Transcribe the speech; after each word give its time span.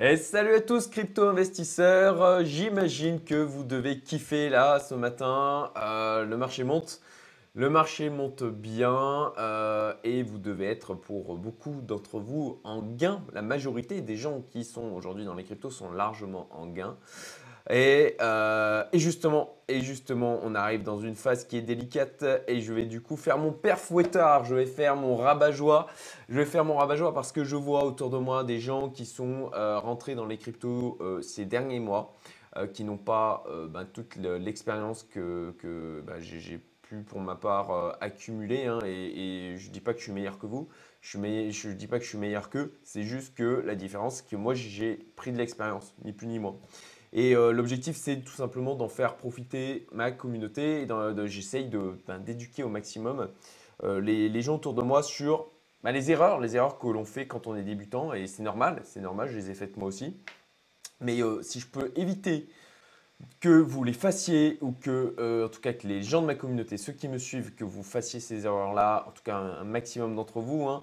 Et 0.00 0.16
salut 0.16 0.54
à 0.54 0.60
tous 0.60 0.86
crypto 0.86 1.24
investisseurs, 1.26 2.22
Euh, 2.22 2.44
j'imagine 2.44 3.20
que 3.20 3.34
vous 3.34 3.64
devez 3.64 3.98
kiffer 3.98 4.48
là 4.48 4.78
ce 4.78 4.94
matin, 4.94 5.72
Euh, 5.76 6.24
le 6.24 6.36
marché 6.36 6.62
monte, 6.62 7.00
le 7.56 7.68
marché 7.68 8.08
monte 8.08 8.44
bien 8.44 9.32
euh, 9.38 9.92
et 10.04 10.22
vous 10.22 10.38
devez 10.38 10.66
être 10.66 10.94
pour 10.94 11.36
beaucoup 11.36 11.80
d'entre 11.82 12.20
vous 12.20 12.60
en 12.62 12.80
gain. 12.80 13.22
La 13.32 13.42
majorité 13.42 14.00
des 14.00 14.16
gens 14.16 14.40
qui 14.52 14.62
sont 14.62 14.92
aujourd'hui 14.92 15.24
dans 15.24 15.34
les 15.34 15.42
cryptos 15.42 15.70
sont 15.70 15.90
largement 15.90 16.48
en 16.52 16.68
gain. 16.68 16.96
Et, 17.70 18.16
euh, 18.22 18.82
et 18.92 18.98
justement, 18.98 20.40
on 20.42 20.54
arrive 20.54 20.82
dans 20.82 20.98
une 20.98 21.14
phase 21.14 21.44
qui 21.44 21.58
est 21.58 21.62
délicate 21.62 22.24
et 22.46 22.60
je 22.62 22.72
vais 22.72 22.86
du 22.86 23.02
coup 23.02 23.16
faire 23.16 23.36
mon 23.36 23.52
père 23.52 23.78
fouettard, 23.78 24.44
je 24.46 24.54
vais 24.54 24.64
faire 24.64 24.96
mon 24.96 25.16
rabat-joie. 25.16 25.86
Je 26.30 26.36
vais 26.36 26.46
faire 26.46 26.64
mon 26.64 26.76
rabat-joie 26.76 27.12
parce 27.12 27.30
que 27.32 27.44
je 27.44 27.56
vois 27.56 27.84
autour 27.84 28.08
de 28.08 28.16
moi 28.16 28.42
des 28.44 28.58
gens 28.58 28.88
qui 28.88 29.04
sont 29.04 29.50
euh, 29.54 29.78
rentrés 29.78 30.14
dans 30.14 30.24
les 30.26 30.38
cryptos 30.38 30.96
euh, 31.00 31.20
ces 31.20 31.44
derniers 31.44 31.80
mois, 31.80 32.14
qui 32.72 32.82
n'ont 32.82 32.96
pas 32.96 33.44
ben, 33.68 33.84
toute 33.84 34.16
le- 34.16 34.38
l'expérience 34.38 35.04
que, 35.04 35.54
ben, 36.06 36.18
j'ai 36.18 36.58
pu 36.82 37.02
pour 37.02 37.20
ma 37.20 37.36
part 37.36 37.96
accumuler. 38.00 38.66
hein, 38.66 38.78
et, 38.84 39.50
et 39.52 39.56
je 39.58 39.68
ne 39.68 39.72
dis 39.72 39.80
pas 39.80 39.92
que 39.92 39.98
je 40.00 40.04
suis 40.04 40.12
meilleur 40.12 40.38
que 40.38 40.46
vous, 40.46 40.68
je 41.00 41.18
ne 41.18 41.72
dis 41.74 41.86
pas 41.86 41.98
que 41.98 42.04
je 42.04 42.08
suis 42.08 42.18
meilleur 42.18 42.50
qu'eux, 42.50 42.72
c'est 42.82 43.02
juste 43.02 43.34
que 43.36 43.62
la 43.64 43.74
différence, 43.76 44.16
c'est 44.16 44.28
que 44.28 44.36
moi 44.36 44.54
j'ai 44.54 44.96
pris 45.16 45.30
de 45.32 45.38
l'expérience, 45.38 45.94
ni 46.04 46.12
plus 46.12 46.26
ni 46.26 46.38
moins. 46.38 46.56
Et 47.12 47.34
euh, 47.34 47.52
l'objectif, 47.52 47.96
c'est 47.96 48.20
tout 48.20 48.34
simplement 48.34 48.74
d'en 48.74 48.88
faire 48.88 49.16
profiter 49.16 49.86
ma 49.92 50.10
communauté. 50.10 50.82
et 50.82 51.26
J'essaye 51.26 51.70
ben, 52.06 52.18
d'éduquer 52.18 52.62
au 52.62 52.68
maximum 52.68 53.28
euh, 53.84 54.00
les, 54.00 54.42
gens 54.42 54.56
autour 54.56 54.74
de 54.74 54.82
moi 54.82 55.02
sur 55.02 55.46
bah, 55.82 55.92
les 55.92 56.10
erreurs, 56.10 56.40
les 56.40 56.56
erreurs 56.56 56.78
que 56.78 56.86
l'on 56.86 57.04
fait 57.04 57.26
quand 57.26 57.46
on 57.46 57.56
est 57.56 57.62
débutant. 57.62 58.12
Et 58.12 58.26
c'est 58.26 58.42
normal, 58.42 58.82
c'est 58.84 59.00
normal, 59.00 59.28
je 59.30 59.36
les 59.36 59.50
ai 59.50 59.54
faites 59.54 59.76
moi 59.76 59.88
aussi. 59.88 60.16
Mais 61.00 61.22
euh, 61.22 61.42
si 61.42 61.60
je 61.60 61.66
peux 61.66 61.92
éviter 61.96 62.48
que 63.40 63.48
vous 63.48 63.82
les 63.82 63.92
fassiez 63.92 64.58
ou 64.60 64.70
que, 64.72 65.44
en 65.44 65.48
tout 65.48 65.60
cas, 65.60 65.72
que 65.72 65.88
les 65.88 66.02
gens 66.02 66.20
de 66.22 66.26
ma 66.26 66.36
communauté, 66.36 66.76
ceux 66.76 66.92
qui 66.92 67.08
me 67.08 67.18
suivent, 67.18 67.52
que 67.56 67.64
vous 67.64 67.82
fassiez 67.82 68.20
ces 68.20 68.46
erreurs-là, 68.46 69.06
en 69.08 69.10
tout 69.10 69.24
cas 69.24 69.34
un, 69.34 69.64
maximum 69.64 70.14
d'entre 70.14 70.38
vous, 70.38 70.68
hein, 70.68 70.82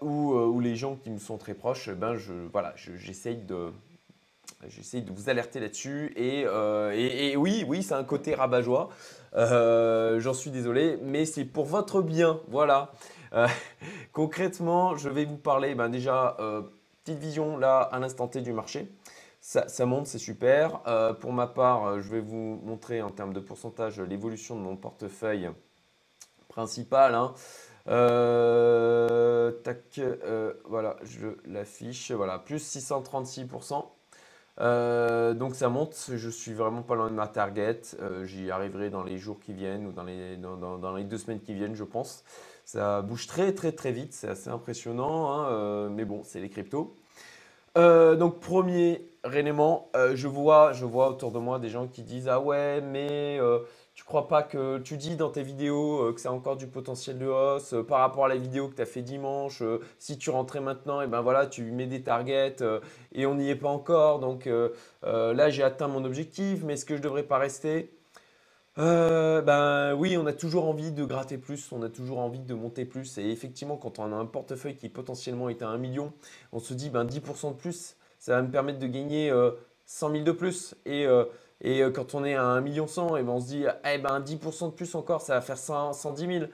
ou, 0.00 0.58
les 0.58 0.74
gens 0.74 0.96
qui 0.96 1.08
me 1.08 1.20
sont 1.20 1.38
très 1.38 1.54
proches, 1.54 1.90
ben 1.90 2.16
je, 2.16 2.32
voilà, 2.50 2.72
je- 2.74 2.96
j'essaye 2.96 3.36
de, 3.36 3.70
J'essaye 4.68 5.02
de 5.02 5.12
vous 5.12 5.28
alerter 5.28 5.60
là-dessus. 5.60 6.12
Et, 6.16 6.44
euh, 6.46 6.92
et- 6.94 7.32
et 7.32 7.36
oui, 7.36 7.64
oui, 7.68 7.82
c'est 7.82 7.94
un 7.94 8.04
côté 8.04 8.34
rabat-joie. 8.34 8.88
Euh, 9.34 10.18
J'en 10.20 10.34
suis 10.34 10.50
désolé, 10.50 10.98
mais 11.02 11.24
c'est 11.26 11.44
pour 11.44 11.66
votre 11.66 12.02
bien. 12.02 12.40
Voilà. 12.48 12.90
Euh, 13.34 13.46
concrètement, 14.12 14.96
je 14.96 15.08
vais 15.08 15.24
vous 15.24 15.36
parler 15.36 15.74
ben, 15.74 15.88
déjà, 15.88 16.36
petite 17.04 17.18
vision 17.18 17.56
là 17.58 17.80
à 17.80 17.98
l'instant 17.98 18.28
T 18.28 18.40
du 18.40 18.52
marché. 18.52 18.90
Ça, 19.40 19.86
monte, 19.86 20.06
c'est 20.08 20.18
super. 20.18 20.80
Pour 21.20 21.32
ma 21.32 21.46
part, 21.46 22.00
je 22.00 22.08
vais 22.10 22.20
vous 22.20 22.60
montrer 22.64 23.02
en 23.02 23.10
termes 23.10 23.32
de 23.32 23.40
pourcentage 23.40 24.00
l'évolution 24.00 24.56
de 24.56 24.60
mon 24.60 24.76
portefeuille 24.76 25.50
principal. 26.48 27.14
hein. 27.14 27.34
Tac, 29.62 30.00
voilà, 30.64 30.96
je 31.04 31.28
l'affiche. 31.44 32.10
Voilà, 32.10 32.38
plus 32.40 32.58
636%. 32.62 33.84
Euh, 34.60 35.34
donc 35.34 35.54
ça 35.54 35.68
monte, 35.68 36.10
je 36.14 36.30
suis 36.30 36.54
vraiment 36.54 36.82
pas 36.82 36.94
loin 36.94 37.08
de 37.10 37.14
ma 37.14 37.28
target. 37.28 37.80
Euh, 38.00 38.24
J'y 38.24 38.50
arriverai 38.50 38.90
dans 38.90 39.02
les 39.02 39.18
jours 39.18 39.38
qui 39.40 39.52
viennent 39.52 39.86
ou 39.86 39.92
dans 39.92 40.04
les, 40.04 40.36
dans, 40.36 40.94
les 40.94 41.04
deux 41.04 41.18
semaines 41.18 41.40
qui 41.40 41.54
viennent, 41.54 41.74
je 41.74 41.84
pense. 41.84 42.24
Ça 42.64 43.02
bouge 43.02 43.26
très 43.26 43.52
très 43.52 43.72
très 43.72 43.92
vite, 43.92 44.12
c'est 44.12 44.28
assez 44.28 44.50
impressionnant, 44.50 45.30
hein, 45.30 45.48
euh, 45.50 45.88
mais 45.88 46.04
bon, 46.04 46.22
c'est 46.24 46.40
les 46.40 46.48
cryptos. 46.48 46.96
Donc 47.76 48.40
premier 48.40 49.06
élément, 49.34 49.90
je 50.14 50.28
vois, 50.28 50.72
je 50.72 50.86
vois 50.86 51.10
autour 51.10 51.30
de 51.30 51.38
moi 51.38 51.58
des 51.58 51.68
gens 51.68 51.86
qui 51.86 52.02
disent 52.02 52.26
ah 52.26 52.40
ouais, 52.40 52.80
mais 52.80 53.38
tu 53.96 54.04
crois 54.04 54.28
pas 54.28 54.42
que 54.42 54.76
tu 54.78 54.98
dis 54.98 55.16
dans 55.16 55.30
tes 55.30 55.42
vidéos 55.42 56.02
euh, 56.02 56.12
que 56.12 56.28
a 56.28 56.30
encore 56.30 56.56
du 56.56 56.66
potentiel 56.66 57.18
de 57.18 57.26
hausse 57.26 57.72
euh, 57.72 57.82
par 57.82 58.00
rapport 58.00 58.26
à 58.26 58.28
la 58.28 58.36
vidéo 58.36 58.68
que 58.68 58.74
tu 58.76 58.82
as 58.82 58.86
fait 58.86 59.00
dimanche. 59.00 59.62
euh, 59.62 59.80
si 59.98 60.18
tu 60.18 60.28
rentrais 60.28 60.60
maintenant, 60.60 61.00
et 61.00 61.06
ben 61.06 61.22
voilà, 61.22 61.46
tu 61.46 61.62
mets 61.62 61.86
des 61.86 62.02
targets 62.02 62.56
euh, 62.60 62.80
et 63.14 63.24
on 63.24 63.34
n'y 63.36 63.48
est 63.48 63.56
pas 63.56 63.70
encore. 63.70 64.20
Donc 64.20 64.48
là, 65.02 65.50
j'ai 65.50 65.62
atteint 65.62 65.88
mon 65.88 66.04
objectif, 66.04 66.62
mais 66.62 66.74
est-ce 66.74 66.84
que 66.84 66.96
je 66.96 67.02
devrais 67.02 67.22
pas 67.22 67.38
rester 67.38 67.90
Ben 68.76 69.94
oui, 69.94 70.16
on 70.18 70.26
a 70.26 70.32
toujours 70.34 70.66
envie 70.68 70.92
de 70.92 71.04
gratter 71.04 71.38
plus, 71.38 71.72
on 71.72 71.82
a 71.82 71.88
toujours 71.88 72.18
envie 72.18 72.40
de 72.40 72.54
monter 72.54 72.84
plus. 72.84 73.16
Et 73.18 73.30
effectivement, 73.30 73.78
quand 73.78 73.98
on 73.98 74.12
a 74.12 74.16
un 74.16 74.26
portefeuille 74.26 74.76
qui 74.76 74.90
potentiellement 74.90 75.48
est 75.48 75.62
à 75.62 75.68
1 75.68 75.78
million, 75.78 76.12
on 76.52 76.58
se 76.58 76.74
dit 76.74 76.90
ben 76.90 77.06
10% 77.06 77.52
de 77.52 77.56
plus, 77.56 77.96
ça 78.18 78.36
va 78.36 78.42
me 78.42 78.50
permettre 78.50 78.78
de 78.78 78.86
gagner 78.86 79.30
euh, 79.30 79.52
100 79.86 80.10
000 80.10 80.24
de 80.24 80.32
plus. 80.32 80.74
Et, 80.84 81.06
et 81.60 81.82
euh, 81.82 81.90
quand 81.90 82.14
on 82.14 82.24
est 82.24 82.34
à 82.34 82.42
1 82.42 82.60
million 82.60 82.86
100, 82.86 83.16
et 83.16 83.22
ben 83.22 83.32
on 83.32 83.40
se 83.40 83.46
dit 83.46 83.64
eh 83.84 83.98
ben 83.98 84.20
10% 84.20 84.66
de 84.66 84.70
plus 84.72 84.94
encore, 84.94 85.20
ça 85.22 85.34
va 85.34 85.40
faire 85.40 85.58
100 85.58 85.92
110 85.94 86.26
000. 86.40 86.44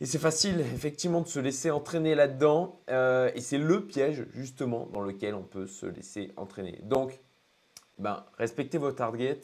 Et 0.00 0.06
c'est 0.06 0.18
facile, 0.18 0.60
effectivement, 0.74 1.20
de 1.20 1.28
se 1.28 1.38
laisser 1.38 1.70
entraîner 1.70 2.16
là-dedans. 2.16 2.80
euh, 2.90 3.30
et 3.36 3.40
c'est 3.40 3.58
le 3.58 3.86
piège, 3.86 4.26
justement, 4.34 4.88
dans 4.92 5.00
lequel 5.00 5.34
on 5.34 5.44
peut 5.44 5.68
se 5.68 5.86
laisser 5.86 6.32
entraîner. 6.36 6.80
Donc, 6.82 7.20
ben, 7.98 8.24
respectez 8.36 8.78
vos 8.78 8.90
targets, 8.90 9.40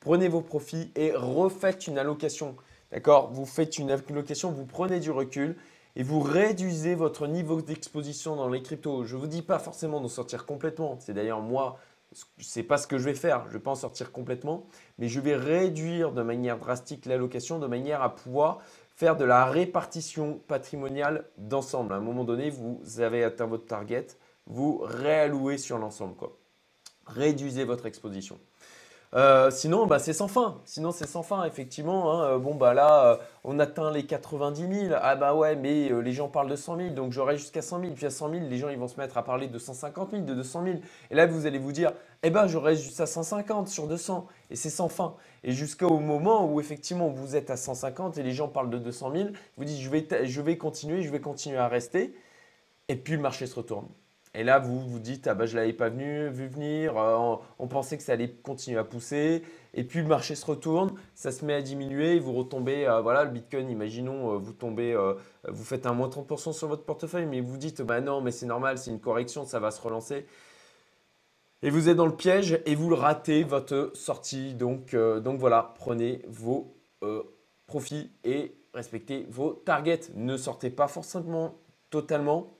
prenez 0.00 0.28
vos 0.28 0.42
profits 0.42 0.92
et 0.96 1.12
refaites 1.14 1.86
une 1.86 1.96
allocation. 1.96 2.56
D'accord? 2.92 3.32
Vous 3.32 3.46
faites 3.46 3.78
une 3.78 3.90
allocation, 3.90 4.50
vous 4.52 4.66
prenez 4.66 5.00
du 5.00 5.10
recul 5.10 5.56
et 5.96 6.02
vous 6.02 6.20
réduisez 6.20 6.94
votre 6.94 7.26
niveau 7.26 7.62
d'exposition 7.62 8.36
dans 8.36 8.50
les 8.50 8.62
cryptos. 8.62 9.04
Je 9.04 9.16
ne 9.16 9.20
vous 9.20 9.26
dis 9.26 9.42
pas 9.42 9.58
forcément 9.58 10.00
d'en 10.00 10.08
sortir 10.08 10.44
complètement. 10.44 10.98
C'est 11.00 11.14
d'ailleurs 11.14 11.40
moi, 11.40 11.78
ce 12.12 12.58
n'est 12.58 12.64
pas 12.64 12.78
ce 12.78 12.86
que 12.86 12.98
je 12.98 13.04
vais 13.04 13.14
faire. 13.14 13.42
Je 13.44 13.48
ne 13.48 13.52
vais 13.54 13.60
pas 13.60 13.72
en 13.72 13.76
sortir 13.76 14.12
complètement, 14.12 14.66
mais 14.98 15.08
je 15.08 15.20
vais 15.20 15.36
réduire 15.36 16.12
de 16.12 16.22
manière 16.22 16.58
drastique 16.58 17.06
l'allocation 17.06 17.58
de 17.58 17.66
manière 17.66 18.02
à 18.02 18.14
pouvoir 18.14 18.60
faire 18.94 19.16
de 19.16 19.24
la 19.24 19.44
répartition 19.44 20.40
patrimoniale 20.48 21.26
d'ensemble. 21.36 21.92
À 21.92 21.96
un 21.96 22.00
moment 22.00 22.24
donné, 22.24 22.50
vous 22.50 22.80
avez 22.98 23.24
atteint 23.24 23.46
votre 23.46 23.66
target, 23.66 24.06
vous 24.46 24.78
réallouez 24.78 25.58
sur 25.58 25.78
l'ensemble. 25.78 26.14
Réduisez 27.06 27.64
votre 27.64 27.86
exposition. 27.86 28.38
Euh, 29.14 29.50
sinon, 29.50 29.86
bah, 29.86 29.98
c'est 29.98 30.12
sans 30.12 30.28
fin. 30.28 30.60
Sinon, 30.64 30.90
c'est 30.90 31.06
sans 31.06 31.22
fin, 31.22 31.44
effectivement. 31.44 32.12
hein. 32.12 32.24
Euh, 32.34 32.38
Bon, 32.38 32.54
bah 32.54 32.74
là, 32.74 33.12
euh, 33.12 33.16
on 33.44 33.58
atteint 33.58 33.90
les 33.90 34.04
90 34.06 34.68
000. 34.88 34.94
Ah 35.00 35.16
bah 35.16 35.34
ouais, 35.34 35.56
mais 35.56 35.88
les 36.02 36.12
gens 36.12 36.28
parlent 36.28 36.50
de 36.50 36.56
100 36.56 36.76
000, 36.76 36.90
donc 36.90 37.12
j'aurai 37.12 37.36
jusqu'à 37.38 37.62
100 37.62 37.80
000. 37.80 37.92
Puis 37.94 38.06
à 38.06 38.10
100 38.10 38.30
000, 38.30 38.42
les 38.48 38.58
gens 38.58 38.68
vont 38.76 38.88
se 38.88 38.98
mettre 39.00 39.16
à 39.16 39.24
parler 39.24 39.46
de 39.48 39.58
150 39.58 40.10
000, 40.10 40.22
de 40.24 40.34
200 40.34 40.64
000. 40.64 40.76
Et 41.10 41.14
là, 41.14 41.26
vous 41.26 41.46
allez 41.46 41.58
vous 41.58 41.72
dire, 41.72 41.92
eh 42.22 42.30
ben, 42.30 42.46
j'aurai 42.46 42.76
juste 42.76 43.00
à 43.00 43.06
150 43.06 43.68
sur 43.68 43.86
200. 43.86 44.26
Et 44.50 44.56
c'est 44.56 44.70
sans 44.70 44.88
fin. 44.88 45.14
Et 45.44 45.52
jusqu'au 45.52 45.98
moment 45.98 46.44
où 46.46 46.60
effectivement 46.60 47.08
vous 47.08 47.36
êtes 47.36 47.50
à 47.50 47.56
150 47.56 48.18
et 48.18 48.22
les 48.22 48.32
gens 48.32 48.48
parlent 48.48 48.70
de 48.70 48.78
200 48.78 49.12
000, 49.14 49.28
vous 49.56 49.64
dites, 49.64 49.80
je 49.80 49.90
vais, 49.90 50.06
je 50.26 50.40
vais 50.42 50.58
continuer, 50.58 51.02
je 51.02 51.10
vais 51.10 51.20
continuer 51.20 51.58
à 51.58 51.68
rester. 51.68 52.14
Et 52.88 52.96
puis 52.96 53.14
le 53.14 53.20
marché 53.22 53.46
se 53.46 53.54
retourne. 53.56 53.86
Et 54.38 54.44
là, 54.44 54.58
vous 54.58 54.78
vous 54.78 54.98
dites, 54.98 55.26
ah 55.28 55.34
bah, 55.34 55.46
je 55.46 55.56
ne 55.56 55.60
l'avais 55.60 55.72
pas 55.72 55.88
venu, 55.88 56.28
vu 56.28 56.46
venir, 56.46 56.98
euh, 56.98 57.36
on, 57.58 57.68
pensait 57.68 57.96
que 57.96 58.02
ça 58.02 58.12
allait 58.12 58.30
continuer 58.30 58.78
à 58.78 58.84
pousser. 58.84 59.42
Et 59.72 59.82
puis 59.82 60.00
le 60.00 60.06
marché 60.06 60.34
se 60.34 60.44
retourne, 60.44 60.92
ça 61.14 61.32
se 61.32 61.42
met 61.42 61.54
à 61.54 61.62
diminuer, 61.62 62.18
vous 62.18 62.34
retombez, 62.34 62.86
euh, 62.86 63.00
voilà, 63.00 63.24
le 63.24 63.30
Bitcoin, 63.30 63.70
imaginons, 63.70 64.34
euh, 64.34 64.36
vous 64.36 64.52
tombez, 64.52 64.94
vous 65.48 65.64
faites 65.64 65.86
un 65.86 65.94
moins 65.94 66.08
30% 66.08 66.52
sur 66.52 66.68
votre 66.68 66.84
portefeuille, 66.84 67.24
mais 67.24 67.40
vous 67.40 67.56
dites, 67.56 67.80
bah 67.80 68.02
non, 68.02 68.20
mais 68.20 68.30
c'est 68.30 68.44
normal, 68.44 68.76
c'est 68.76 68.90
une 68.90 69.00
correction, 69.00 69.46
ça 69.46 69.58
va 69.58 69.70
se 69.70 69.80
relancer. 69.80 70.26
Et 71.62 71.70
vous 71.70 71.88
êtes 71.88 71.96
dans 71.96 72.06
le 72.06 72.14
piège 72.14 72.60
et 72.66 72.74
vous 72.74 72.90
le 72.90 72.94
ratez 72.94 73.42
votre 73.42 73.92
sortie. 73.94 74.52
Donc, 74.52 74.94
donc 74.94 75.40
voilà, 75.40 75.72
prenez 75.78 76.20
vos 76.28 76.76
profits 77.66 78.10
et 78.22 78.54
respectez 78.74 79.26
vos 79.30 79.54
targets. 79.54 80.10
Ne 80.14 80.36
sortez 80.36 80.68
pas 80.68 80.88
forcément 80.88 81.54
totalement, 81.90 82.55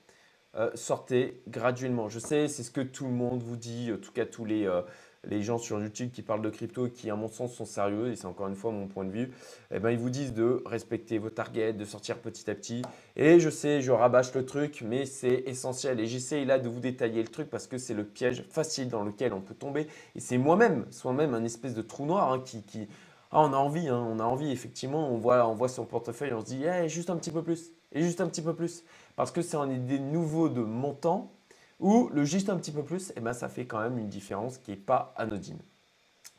euh, 0.55 0.69
sortez 0.75 1.41
graduellement. 1.47 2.09
Je 2.09 2.19
sais, 2.19 2.47
c'est 2.47 2.63
ce 2.63 2.71
que 2.71 2.81
tout 2.81 3.05
le 3.05 3.11
monde 3.11 3.43
vous 3.43 3.57
dit, 3.57 3.91
en 3.93 3.97
tout 3.97 4.11
cas 4.11 4.25
tous 4.25 4.45
les, 4.45 4.65
euh, 4.65 4.81
les 5.23 5.41
gens 5.43 5.57
sur 5.57 5.79
YouTube 5.79 6.11
qui 6.11 6.21
parlent 6.21 6.41
de 6.41 6.49
crypto 6.49 6.87
et 6.87 6.91
qui, 6.91 7.09
à 7.09 7.15
mon 7.15 7.27
sens, 7.27 7.53
sont 7.53 7.65
sérieux, 7.65 8.11
et 8.11 8.15
c'est 8.15 8.27
encore 8.27 8.47
une 8.47 8.55
fois 8.55 8.71
mon 8.71 8.87
point 8.87 9.03
de 9.05 9.11
vue, 9.11 9.31
eh 9.71 9.79
ben, 9.79 9.91
ils 9.91 9.97
vous 9.97 10.09
disent 10.09 10.33
de 10.33 10.61
respecter 10.65 11.17
vos 11.17 11.29
targets, 11.29 11.73
de 11.73 11.85
sortir 11.85 12.17
petit 12.19 12.49
à 12.49 12.55
petit. 12.55 12.81
Et 13.15 13.39
je 13.39 13.49
sais, 13.49 13.81
je 13.81 13.91
rabâche 13.91 14.33
le 14.33 14.45
truc, 14.45 14.81
mais 14.85 15.05
c'est 15.05 15.43
essentiel. 15.45 15.99
Et 15.99 16.07
j'essaye 16.07 16.45
là 16.45 16.59
de 16.59 16.69
vous 16.69 16.79
détailler 16.79 17.21
le 17.21 17.27
truc 17.29 17.49
parce 17.49 17.67
que 17.67 17.77
c'est 17.77 17.93
le 17.93 18.05
piège 18.05 18.43
facile 18.49 18.89
dans 18.89 19.03
lequel 19.03 19.33
on 19.33 19.41
peut 19.41 19.55
tomber. 19.55 19.87
Et 20.15 20.19
c'est 20.19 20.37
moi-même, 20.37 20.85
soi-même, 20.91 21.33
un 21.33 21.43
espèce 21.43 21.73
de 21.75 21.81
trou 21.81 22.05
noir 22.05 22.31
hein, 22.31 22.39
qui, 22.45 22.63
qui- 22.63 22.87
Ah, 23.31 23.41
on 23.41 23.51
a 23.53 23.57
envie, 23.57 23.89
hein, 23.89 24.07
on 24.09 24.19
a 24.19 24.23
envie, 24.23 24.51
effectivement. 24.51 25.11
On 25.11 25.17
voit, 25.17 25.45
on 25.47 25.55
voit 25.55 25.67
son 25.67 25.85
portefeuille, 25.85 26.31
on 26.33 26.39
se 26.41 26.45
dit, 26.45 26.63
Eh, 26.65 26.87
juste 26.87 27.09
un 27.09 27.17
petit 27.17 27.31
peu 27.31 27.43
plus, 27.43 27.71
et 27.91 28.01
juste 28.01 28.21
un 28.21 28.27
petit 28.27 28.41
peu 28.41 28.55
plus. 28.55 28.83
Parce 29.17 29.31
que 29.31 29.41
c'est 29.41 29.57
un 29.57 29.65
des 29.67 29.99
nouveaux 29.99 30.47
de 30.47 30.61
montant 30.61 31.33
où 31.79 32.09
le 32.13 32.23
juste 32.23 32.49
un 32.49 32.55
petit 32.55 32.71
peu 32.71 32.83
plus, 32.83 33.11
eh 33.17 33.19
ben, 33.19 33.33
ça 33.33 33.49
fait 33.49 33.65
quand 33.65 33.79
même 33.79 33.97
une 33.97 34.07
différence 34.07 34.59
qui 34.59 34.71
n'est 34.71 34.77
pas 34.77 35.13
anodine. 35.17 35.59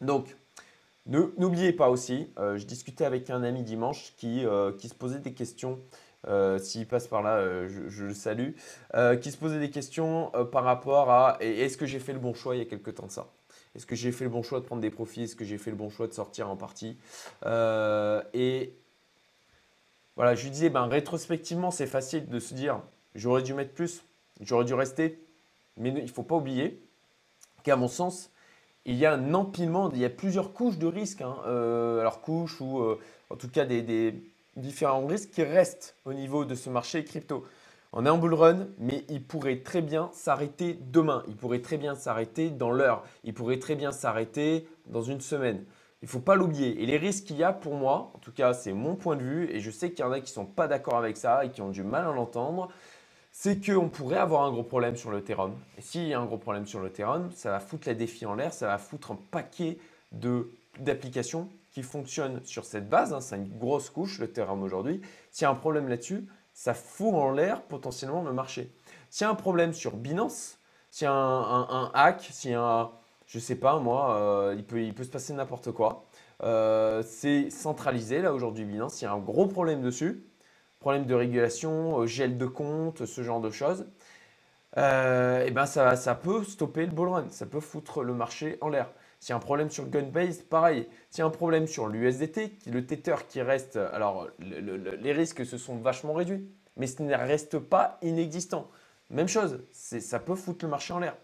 Donc, 0.00 0.36
n'oubliez 1.06 1.72
pas 1.72 1.90
aussi, 1.90 2.30
euh, 2.38 2.56
je 2.56 2.66
discutais 2.66 3.04
avec 3.04 3.30
un 3.30 3.42
ami 3.42 3.64
dimanche 3.64 4.14
qui, 4.16 4.46
euh, 4.46 4.72
qui 4.72 4.88
se 4.88 4.94
posait 4.94 5.18
des 5.18 5.34
questions 5.34 5.78
S'il 6.58 6.86
passe 6.86 7.08
par 7.08 7.22
là, 7.22 7.66
je, 7.66 8.04
le 8.04 8.14
salue. 8.14 8.52
qui 9.22 9.30
se 9.32 9.36
posait 9.36 9.58
des 9.58 9.70
questions 9.70 10.30
par 10.52 10.62
rapport 10.62 11.10
à 11.10 11.38
est-ce 11.40 11.76
que 11.76 11.86
j'ai 11.86 11.98
fait 11.98 12.12
le 12.12 12.18
bon 12.20 12.34
choix 12.34 12.54
il 12.54 12.58
y 12.58 12.62
a 12.62 12.64
quelques 12.64 12.94
temps 12.94 13.06
de 13.06 13.10
ça? 13.12 13.26
Est-ce 13.74 13.86
que 13.86 13.96
j'ai 13.96 14.12
fait 14.12 14.24
le 14.24 14.30
bon 14.30 14.42
choix 14.42 14.60
de 14.60 14.64
prendre 14.64 14.82
des 14.82 14.90
profits? 14.90 15.22
Est-ce 15.22 15.36
que 15.36 15.44
j'ai 15.44 15.58
fait 15.58 15.70
le 15.70 15.76
bon 15.76 15.90
choix 15.90 16.06
de 16.06 16.12
sortir 16.12 16.48
en 16.48 16.56
partie? 16.56 16.96
Et 18.34 18.72
voilà, 20.18 20.34
je 20.34 20.42
lui 20.42 20.50
disais, 20.50 20.68
ben, 20.68 20.86
rétrospectivement, 20.86 21.70
c'est 21.70 21.86
facile 21.86 22.28
de 22.28 22.40
se 22.40 22.52
dire 22.52 22.80
j'aurais 23.14 23.40
dû 23.40 23.54
mettre 23.54 23.72
plus, 23.72 24.02
j'aurais 24.40 24.64
dû 24.64 24.74
rester. 24.74 25.22
Mais 25.76 25.90
il 25.90 26.02
ne 26.02 26.08
faut 26.08 26.24
pas 26.24 26.34
oublier 26.34 26.82
qu'à 27.62 27.76
mon 27.76 27.86
sens, 27.86 28.32
il 28.84 28.96
y 28.96 29.06
a 29.06 29.12
un 29.12 29.32
empilement, 29.32 29.92
il 29.92 29.98
y 29.98 30.04
a 30.04 30.10
plusieurs 30.10 30.52
couches 30.52 30.76
de 30.76 30.88
risques. 30.88 31.20
Hein. 31.20 31.36
Euh, 31.46 32.00
alors, 32.00 32.20
couches 32.20 32.60
ou 32.60 32.80
euh, 32.80 32.98
en 33.30 33.36
tout 33.36 33.48
cas 33.48 33.64
des, 33.64 34.12
différents 34.56 35.06
risques 35.06 35.30
qui 35.30 35.44
restent 35.44 35.94
au 36.04 36.12
niveau 36.12 36.44
de 36.44 36.56
ce 36.56 36.68
marché 36.68 37.04
crypto. 37.04 37.46
On 37.92 38.04
est 38.04 38.10
en 38.10 38.18
bull 38.18 38.34
run, 38.34 38.66
mais 38.78 39.04
il 39.08 39.22
pourrait 39.22 39.60
très 39.60 39.82
bien 39.82 40.10
s'arrêter 40.12 40.80
demain. 40.80 41.22
Il 41.28 41.36
pourrait 41.36 41.62
très 41.62 41.76
bien 41.76 41.94
s'arrêter 41.94 42.50
dans 42.50 42.72
l'heure. 42.72 43.04
Il 43.22 43.34
pourrait 43.34 43.60
très 43.60 43.76
bien 43.76 43.92
s'arrêter 43.92 44.66
dans 44.86 45.02
une 45.02 45.20
semaine. 45.20 45.64
Il 46.02 46.04
ne 46.04 46.10
faut 46.10 46.20
pas 46.20 46.36
l'oublier. 46.36 46.82
Et 46.82 46.86
les 46.86 46.96
risques 46.96 47.24
qu'il 47.24 47.36
y 47.36 47.44
a 47.44 47.52
pour 47.52 47.74
moi, 47.74 48.12
en 48.14 48.18
tout 48.18 48.32
cas 48.32 48.54
c'est 48.54 48.72
mon 48.72 48.94
point 48.94 49.16
de 49.16 49.22
vue, 49.22 49.50
et 49.50 49.60
je 49.60 49.70
sais 49.70 49.90
qu'il 49.90 50.00
y 50.00 50.08
en 50.08 50.12
a 50.12 50.20
qui 50.20 50.30
ne 50.30 50.34
sont 50.34 50.46
pas 50.46 50.68
d'accord 50.68 50.96
avec 50.96 51.16
ça 51.16 51.44
et 51.44 51.50
qui 51.50 51.60
ont 51.60 51.70
du 51.70 51.82
mal 51.82 52.06
à 52.06 52.12
l'entendre, 52.12 52.68
c'est 53.32 53.64
qu'on 53.64 53.88
pourrait 53.88 54.18
avoir 54.18 54.42
un 54.42 54.50
gros 54.50 54.62
problème 54.62 54.96
sur 54.96 55.10
le 55.10 55.18
Ethereum. 55.18 55.54
Et 55.76 55.80
s'il 55.80 56.08
y 56.08 56.14
a 56.14 56.20
un 56.20 56.24
gros 56.26 56.38
problème 56.38 56.66
sur 56.66 56.80
le 56.80 56.88
Ethereum, 56.88 57.30
ça 57.32 57.50
va 57.50 57.60
foutre 57.60 57.88
la 57.88 57.94
défi 57.94 58.26
en 58.26 58.34
l'air, 58.34 58.52
ça 58.52 58.66
va 58.66 58.78
foutre 58.78 59.12
un 59.12 59.18
paquet 59.30 59.78
d'applications 60.80 61.48
qui 61.70 61.82
fonctionnent 61.82 62.40
sur 62.44 62.64
cette 62.64 62.88
base. 62.88 63.12
Hein. 63.12 63.20
c'est 63.20 63.36
une 63.36 63.58
grosse 63.58 63.90
couche, 63.90 64.18
le 64.18 64.26
Ethereum 64.26 64.62
aujourd'hui. 64.62 65.00
S'il 65.30 65.42
y 65.42 65.46
a 65.46 65.50
un 65.50 65.54
problème 65.54 65.88
là-dessus, 65.88 66.26
ça 66.52 66.74
fout 66.74 67.14
en 67.14 67.30
l'air 67.30 67.62
potentiellement 67.62 68.22
le 68.22 68.32
marché. 68.32 68.72
S'il 69.10 69.24
y 69.24 69.28
a 69.28 69.30
un 69.30 69.36
problème 69.36 69.72
sur 69.72 69.96
Binance, 69.96 70.58
s'il 70.90 71.04
y 71.04 71.08
a 71.08 71.12
un, 71.12 71.90
hack, 71.94 72.28
s'il 72.32 72.50
y 72.50 72.54
a 72.54 72.60
un, 72.60 72.90
je 73.28 73.38
sais 73.38 73.56
pas 73.56 73.78
moi, 73.78 74.16
euh, 74.16 74.54
il, 74.56 74.64
peut, 74.64 74.82
il 74.82 74.96
se 74.96 75.10
passer 75.10 75.34
n'importe 75.34 75.70
quoi. 75.72 76.06
Euh, 76.42 77.02
c'est 77.06 77.50
centralisé 77.50 78.22
là 78.22 78.32
aujourd'hui 78.32 78.64
Binance, 78.64 78.94
s'il 78.94 79.06
y 79.06 79.08
a 79.08 79.12
un 79.12 79.18
gros 79.18 79.46
problème 79.46 79.82
dessus, 79.82 80.24
problème 80.80 81.04
de 81.04 81.14
régulation, 81.14 82.00
euh, 82.00 82.06
gel 82.06 82.38
de 82.38 82.46
compte, 82.46 83.04
ce 83.04 83.22
genre 83.22 83.40
de 83.40 83.50
choses, 83.50 83.86
et 84.76 85.46
eh 85.46 85.50
ben 85.50 85.66
ça, 85.66 86.14
peut 86.14 86.44
stopper 86.44 86.86
le 86.86 86.92
bull 86.92 87.08
run, 87.08 87.26
ça 87.30 87.46
peut 87.46 87.60
foutre 87.60 88.02
le 88.02 88.14
marché 88.14 88.58
en 88.60 88.68
l'air. 88.68 88.90
S'il 89.18 89.30
y 89.30 89.32
a 89.32 89.36
un 89.36 89.40
problème 89.40 89.70
sur 89.70 89.88
Gunbase, 89.88 90.42
pareil. 90.42 90.86
S'il 91.10 91.20
y 91.20 91.22
a 91.22 91.26
un 91.26 91.30
problème 91.30 91.66
sur 91.66 91.88
l'USDT, 91.88 92.52
le 92.66 92.86
Tether 92.86 93.16
qui 93.28 93.42
reste, 93.42 93.76
alors 93.76 94.28
les 94.38 95.12
risques 95.12 95.44
se 95.44 95.58
sont 95.58 95.76
vachement 95.76 96.12
réduits, 96.12 96.48
mais 96.76 96.86
ce 96.86 97.02
ne 97.02 97.14
reste 97.14 97.58
pas 97.58 97.98
inexistant. 98.02 98.70
Même 99.10 99.26
chose, 99.26 99.64
ça 99.72 100.20
peut 100.20 100.36
foutre 100.36 100.64
le 100.64 100.70
marché 100.70 100.92
en 100.92 101.00
l'air. 101.00 101.16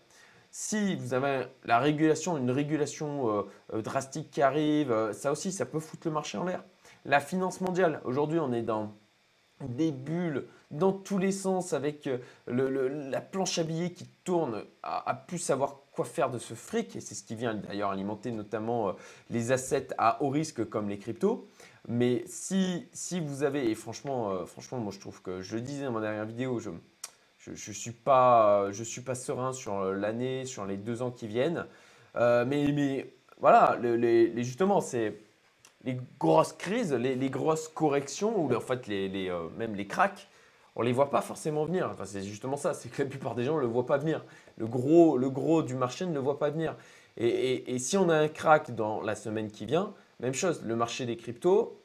Si 0.56 0.94
vous 0.94 1.14
avez 1.14 1.46
la 1.64 1.80
régulation, 1.80 2.36
une 2.38 2.52
régulation 2.52 3.44
euh, 3.72 3.82
drastique 3.82 4.30
qui 4.30 4.40
arrive, 4.40 5.12
ça 5.12 5.32
aussi, 5.32 5.50
ça 5.50 5.66
peut 5.66 5.80
foutre 5.80 6.06
le 6.06 6.12
marché 6.12 6.38
en 6.38 6.44
l'air. 6.44 6.62
La 7.04 7.18
finance 7.18 7.60
mondiale, 7.60 8.00
aujourd'hui, 8.04 8.38
on 8.38 8.52
est 8.52 8.62
dans 8.62 8.92
des 9.60 9.90
bulles 9.90 10.44
dans 10.70 10.92
tous 10.92 11.18
les 11.18 11.32
sens 11.32 11.72
avec 11.72 12.06
euh, 12.06 12.18
la 12.46 13.20
planche 13.20 13.58
à 13.58 13.64
billets 13.64 13.92
qui 13.92 14.06
tourne 14.24 14.64
à, 14.82 15.14
plus 15.14 15.38
savoir 15.38 15.80
quoi 15.92 16.04
faire 16.04 16.30
de 16.30 16.38
ce 16.38 16.54
fric 16.54 16.96
et 16.96 17.00
c'est 17.00 17.14
ce 17.14 17.22
qui 17.22 17.34
vient 17.34 17.54
d'ailleurs 17.54 17.90
alimenter 17.90 18.32
notamment 18.32 18.88
euh, 18.88 18.92
les 19.30 19.52
assets 19.52 19.88
à 19.98 20.22
haut 20.22 20.30
risque 20.30 20.68
comme 20.68 20.88
les 20.88 20.98
cryptos. 20.98 21.48
Mais 21.86 22.24
si, 22.26 22.88
si 22.92 23.20
vous 23.20 23.42
avez, 23.42 23.70
et 23.70 23.74
franchement, 23.74 24.30
euh, 24.30 24.46
franchement, 24.46 24.78
moi 24.78 24.92
je 24.92 25.00
trouve 25.00 25.20
que 25.20 25.42
je 25.42 25.56
le 25.56 25.60
disais 25.62 25.84
dans 25.84 25.92
ma 25.92 26.00
dernière 26.00 26.26
vidéo, 26.26 26.58
je 26.58 26.70
ne 27.50 27.56
je, 27.56 27.73
suis, 27.73 27.93
pas, 27.93 28.70
suis 28.73 29.00
pas 29.00 29.14
serein 29.14 29.52
sur 29.52 29.93
l'année, 29.93 30.44
sur 30.44 30.64
les 30.67 30.76
deux 30.76 31.02
ans 31.02 31.11
qui 31.11 31.29
viennent. 31.29 31.67
mais, 32.14 32.44
mais 32.73 33.14
voilà, 33.41 33.79
les, 33.82 34.43
justement, 34.43 34.81
c'est 34.81 35.19
les 35.85 35.99
grosses 36.19 36.55
crises, 36.55 36.93
les, 36.93 37.31
grosses 37.31 37.69
corrections, 37.69 38.38
ou 38.38 38.52
en 38.55 38.61
fait 38.61 38.87
les, 38.87 39.29
euh, 39.29 39.49
même 39.56 39.75
les 39.75 39.87
cracks, 39.87 40.29
on 40.76 40.81
ne 40.81 40.87
les 40.87 40.93
voit 40.93 41.11
pas 41.11 41.20
forcément 41.20 41.64
venir. 41.64 41.88
Enfin, 41.93 42.05
c'est 42.06 42.23
justement 42.23 42.56
ça, 42.56 42.75
c'est 42.75 42.88
que 42.88 43.02
la 43.02 43.08
plupart 43.08 43.35
des 43.35 43.44
gens 43.44 43.56
ne 43.56 43.61
le 43.61 43.67
voient 43.67 43.87
pas 43.87 43.99
venir. 43.99 44.25
Le 44.56 44.67
gros, 44.67 45.19
le 45.19 45.31
gros 45.31 45.62
du 45.62 45.75
marché 45.75 46.06
ne 46.06 46.14
le 46.14 46.20
voit 46.20 46.38
pas 46.38 46.50
venir. 46.50 46.75
Et, 47.17 47.79
si 47.79 47.97
on 47.97 48.08
a 48.08 48.17
un 48.17 48.29
crack 48.29 48.75
dans 48.75 49.00
la 49.00 49.14
semaine 49.14 49.50
qui 49.50 49.67
vient, 49.67 49.94
même 50.19 50.35
chose, 50.35 50.62
le 50.64 50.75
marché 50.75 51.06
des 51.06 51.17
cryptos, 51.17 51.81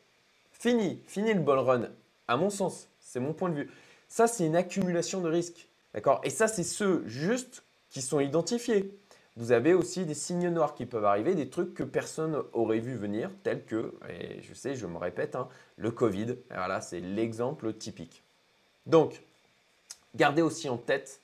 fini, 0.51 1.03
fini 1.05 1.33
le 1.33 1.41
bull 1.41 1.59
run, 1.59 1.89
à 2.27 2.37
mon 2.37 2.49
sens, 2.49 2.89
c'est 2.99 3.19
mon 3.19 3.33
point 3.33 3.49
de 3.49 3.55
vue. 3.55 3.71
Ça, 4.09 4.27
c'est 4.27 4.45
une 4.45 4.57
accumulation 4.57 5.21
de 5.21 5.29
risques. 5.29 5.69
D'accord? 5.93 6.19
Et 6.23 6.29
ça, 6.29 6.47
c'est 6.47 6.63
ceux 6.63 7.03
juste 7.07 7.63
qui 7.89 8.01
sont 8.01 8.19
identifiés 8.19 8.99
vous 9.39 9.53
avez 9.53 9.73
aussi 9.73 10.05
des 10.05 10.15
signes 10.15 10.49
noirs 10.49 10.75
qui 10.75 10.85
peuvent 10.85 11.05
arriver, 11.05 11.33
des 11.33 11.49
trucs 11.49 11.73
que 11.73 11.83
personne 11.83 12.43
aurait 12.51 12.79
vu 12.79 12.97
venir, 12.97 13.31
tels 13.41 13.63
que, 13.63 13.93
et 14.09 14.41
je 14.41 14.53
sais, 14.53 14.75
je 14.75 14.85
me 14.85 14.97
répète, 14.97 15.35
hein, 15.35 15.47
le 15.77 15.91
Covid. 15.91 16.35
voilà, 16.49 16.81
c'est 16.81 16.99
l'exemple 16.99 17.71
typique. 17.71 18.21
Donc, 18.85 19.23
gardez 20.13 20.41
aussi 20.41 20.67
en 20.67 20.75
tête, 20.75 21.21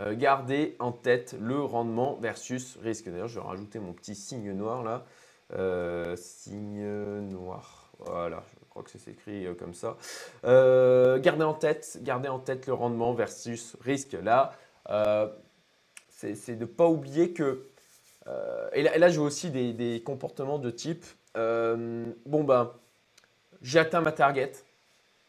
euh, 0.00 0.16
gardez 0.16 0.74
en 0.80 0.90
tête 0.90 1.36
le 1.40 1.62
rendement 1.62 2.16
versus 2.16 2.78
risque. 2.82 3.08
D'ailleurs, 3.08 3.28
je 3.28 3.38
vais 3.38 3.46
rajouter 3.46 3.78
mon 3.78 3.92
petit 3.92 4.16
signe 4.16 4.52
noir 4.52 4.82
là. 4.82 5.04
Euh, 5.52 6.16
signe 6.16 6.84
noir. 7.20 7.92
Voilà, 8.00 8.42
je 8.72 8.80
crois 8.80 8.82
que 8.82 8.90
c'est 8.90 9.10
écrit 9.10 9.46
euh, 9.46 9.54
comme 9.54 9.74
ça. 9.74 9.96
gardez 11.20 11.44
en 11.44 11.54
tête, 11.54 11.98
gardez 12.02 12.28
en 12.28 12.38
tête 12.38 12.66
le 12.66 12.72
rendement 12.72 13.12
versus 13.12 13.76
risque. 13.82 14.16
Là, 14.22 14.52
c'est 16.30 16.54
de 16.56 16.60
ne 16.60 16.66
pas 16.66 16.86
oublier 16.86 17.32
que. 17.32 17.66
Euh, 18.28 18.68
et, 18.72 18.82
là, 18.82 19.08
je 19.08 19.18
vois 19.18 19.26
aussi 19.26 19.50
des, 19.50 20.02
comportements 20.04 20.58
de 20.58 20.70
type 20.70 21.04
euh, 21.36 22.04
bon, 22.26 22.44
ben, 22.44 22.70
j'ai 23.62 23.78
atteint 23.78 24.00
ma 24.00 24.12
target, 24.12 24.52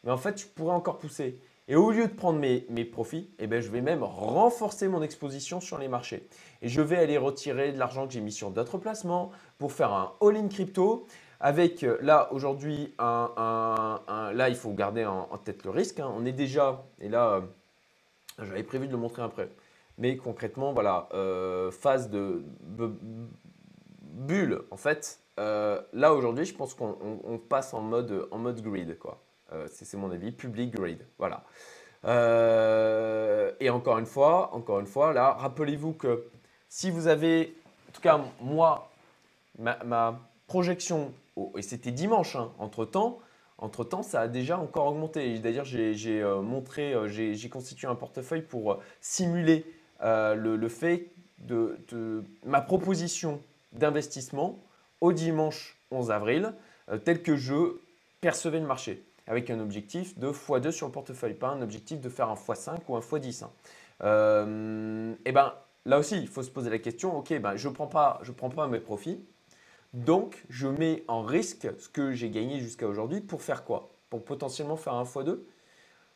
mais 0.04 0.10
en 0.10 0.16
fait, 0.16 0.40
je 0.40 0.46
pourrais 0.46 0.74
encore 0.74 0.98
pousser. 0.98 1.40
Et 1.66 1.76
au 1.76 1.90
lieu 1.90 2.06
de 2.06 2.12
prendre 2.12 2.38
mes, 2.38 2.84
profits, 2.84 3.30
eh 3.38 3.46
ben, 3.46 3.60
je 3.60 3.70
vais 3.70 3.80
même 3.80 4.02
renforcer 4.02 4.86
mon 4.86 5.02
exposition 5.02 5.60
sur 5.60 5.78
les 5.78 5.88
marchés. 5.88 6.28
Et 6.60 6.68
je 6.68 6.82
vais 6.82 6.98
aller 6.98 7.16
retirer 7.16 7.72
de 7.72 7.78
l'argent 7.78 8.06
que 8.06 8.12
j'ai 8.12 8.20
mis 8.20 8.32
sur 8.32 8.50
d'autres 8.50 8.76
placements 8.76 9.32
pour 9.58 9.72
faire 9.72 9.92
un 9.92 10.12
all-in 10.20 10.48
crypto. 10.48 11.06
Avec 11.40 11.82
euh, 11.82 11.98
là, 12.00 12.32
aujourd'hui, 12.32 12.94
un, 12.98 14.00
là, 14.34 14.48
il 14.48 14.56
faut 14.56 14.72
garder 14.72 15.04
en, 15.04 15.38
tête 15.38 15.64
le 15.64 15.70
risque. 15.70 16.00
Hein. 16.00 16.12
On 16.16 16.24
est 16.24 16.32
déjà, 16.32 16.84
et 17.00 17.08
là, 17.08 17.42
j'avais 18.38 18.62
prévu 18.62 18.86
de 18.86 18.92
le 18.92 18.98
montrer 18.98 19.22
après. 19.22 19.48
Mais 19.98 20.16
concrètement, 20.16 20.72
voilà, 20.72 21.08
euh, 21.14 21.70
phase 21.70 22.10
de 22.10 22.44
bulle, 24.00 24.62
en 24.70 24.76
fait, 24.76 25.20
euh, 25.38 25.80
là 25.92 26.14
aujourd'hui, 26.14 26.44
je 26.44 26.54
pense 26.54 26.74
qu'on 26.74 27.40
passe 27.48 27.74
en 27.74 27.80
mode, 27.80 28.28
en 28.30 28.38
mode 28.38 28.60
grid, 28.60 28.98
quoi. 28.98 29.22
Euh, 29.52 29.68
c'est 29.70 29.96
mon 29.96 30.10
avis, 30.10 30.32
public 30.32 30.74
grid, 30.74 31.06
voilà. 31.18 31.44
et 33.60 33.70
encore 33.70 33.98
une 33.98 34.06
fois, 34.06 34.54
encore 34.54 34.80
une 34.80 34.86
fois, 34.86 35.12
là, 35.12 35.32
rappelez-vous 35.32 35.92
que 35.92 36.26
si 36.68 36.90
vous 36.90 37.06
avez, 37.06 37.56
en 37.88 37.92
tout 37.92 38.00
cas 38.00 38.20
moi, 38.40 38.90
ma, 39.58 40.18
projection, 40.48 41.12
et 41.56 41.62
c'était 41.62 41.92
dimanche, 41.92 42.36
hein, 42.36 42.52
entre 42.58 42.84
temps, 42.84 43.18
entre 43.58 43.84
temps, 43.84 44.02
ça 44.02 44.22
a 44.22 44.28
déjà 44.28 44.58
encore 44.58 44.86
augmenté. 44.86 45.38
D'ailleurs, 45.38 45.64
j'ai 45.64 46.24
montré, 46.42 46.94
j'ai 47.08 47.48
constitué 47.48 47.86
un 47.86 47.94
portefeuille 47.94 48.42
pour 48.42 48.80
simuler 49.00 49.64
euh, 50.02 50.34
le, 50.34 50.68
fait 50.68 51.12
de, 51.38 52.24
ma 52.44 52.60
proposition 52.60 53.40
d'investissement 53.72 54.58
au 55.00 55.12
dimanche 55.12 55.78
11 55.90 56.10
avril, 56.10 56.52
euh, 56.90 56.98
tel 56.98 57.22
que 57.22 57.36
je 57.36 57.78
percevais 58.20 58.60
le 58.60 58.66
marché, 58.66 59.02
avec 59.26 59.50
un 59.50 59.60
objectif 59.60 60.18
de 60.18 60.28
x2 60.28 60.72
sur 60.72 60.86
le 60.86 60.92
portefeuille, 60.92 61.34
pas 61.34 61.48
un 61.48 61.62
objectif 61.62 62.00
de 62.00 62.08
faire 62.08 62.28
un 62.28 62.34
x5 62.34 62.80
ou 62.88 62.96
un 62.96 63.00
x10. 63.00 63.44
Hein. 63.44 63.50
Euh, 64.02 65.14
et 65.24 65.32
ben 65.32 65.54
là 65.86 65.98
aussi, 65.98 66.18
il 66.18 66.28
faut 66.28 66.42
se 66.42 66.50
poser 66.50 66.70
la 66.70 66.78
question, 66.78 67.16
ok, 67.16 67.40
ben, 67.40 67.56
je 67.56 67.68
ne 67.68 67.74
prends, 67.74 67.86
prends 67.86 68.50
pas 68.50 68.66
mes 68.66 68.80
profits, 68.80 69.24
donc 69.94 70.44
je 70.50 70.66
mets 70.66 71.04
en 71.08 71.22
risque 71.22 71.68
ce 71.78 71.88
que 71.88 72.12
j'ai 72.12 72.28
gagné 72.28 72.60
jusqu'à 72.60 72.86
aujourd'hui 72.86 73.20
pour 73.20 73.42
faire 73.42 73.64
quoi? 73.64 73.90
Pour 74.10 74.24
potentiellement 74.24 74.76
faire 74.76 74.94
un 74.94 75.04
x2 75.04 75.38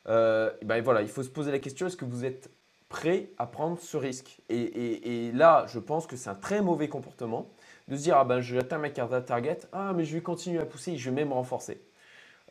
ben 0.06 0.82
voilà, 0.82 1.02
il 1.02 1.08
faut 1.08 1.22
se 1.22 1.28
poser 1.28 1.52
la 1.52 1.58
question, 1.58 1.86
est-ce 1.86 1.96
que 1.96 2.04
vous 2.04 2.24
êtes 2.24 2.50
prêt 2.88 3.30
à 3.38 3.46
prendre 3.46 3.78
ce 3.78 3.96
risque? 3.96 4.38
Et, 4.48 5.30
là, 5.32 5.66
je 5.68 5.78
pense 5.78 6.06
que 6.06 6.16
c'est 6.16 6.30
un 6.30 6.34
très 6.34 6.62
mauvais 6.62 6.88
comportement 6.88 7.48
de 7.88 7.96
se 7.96 8.02
dire 8.02 8.16
ah 8.16 8.24
ben 8.24 8.40
j'atteins 8.40 8.78
ma 8.78 8.90
carte 8.90 9.24
target, 9.24 9.60
ah 9.72 9.92
mais 9.94 10.04
je 10.04 10.14
vais 10.14 10.22
continuer 10.22 10.60
à 10.60 10.66
pousser, 10.66 10.96
je 10.96 11.10
vais 11.10 11.16
même 11.16 11.32
renforcer. 11.32 11.80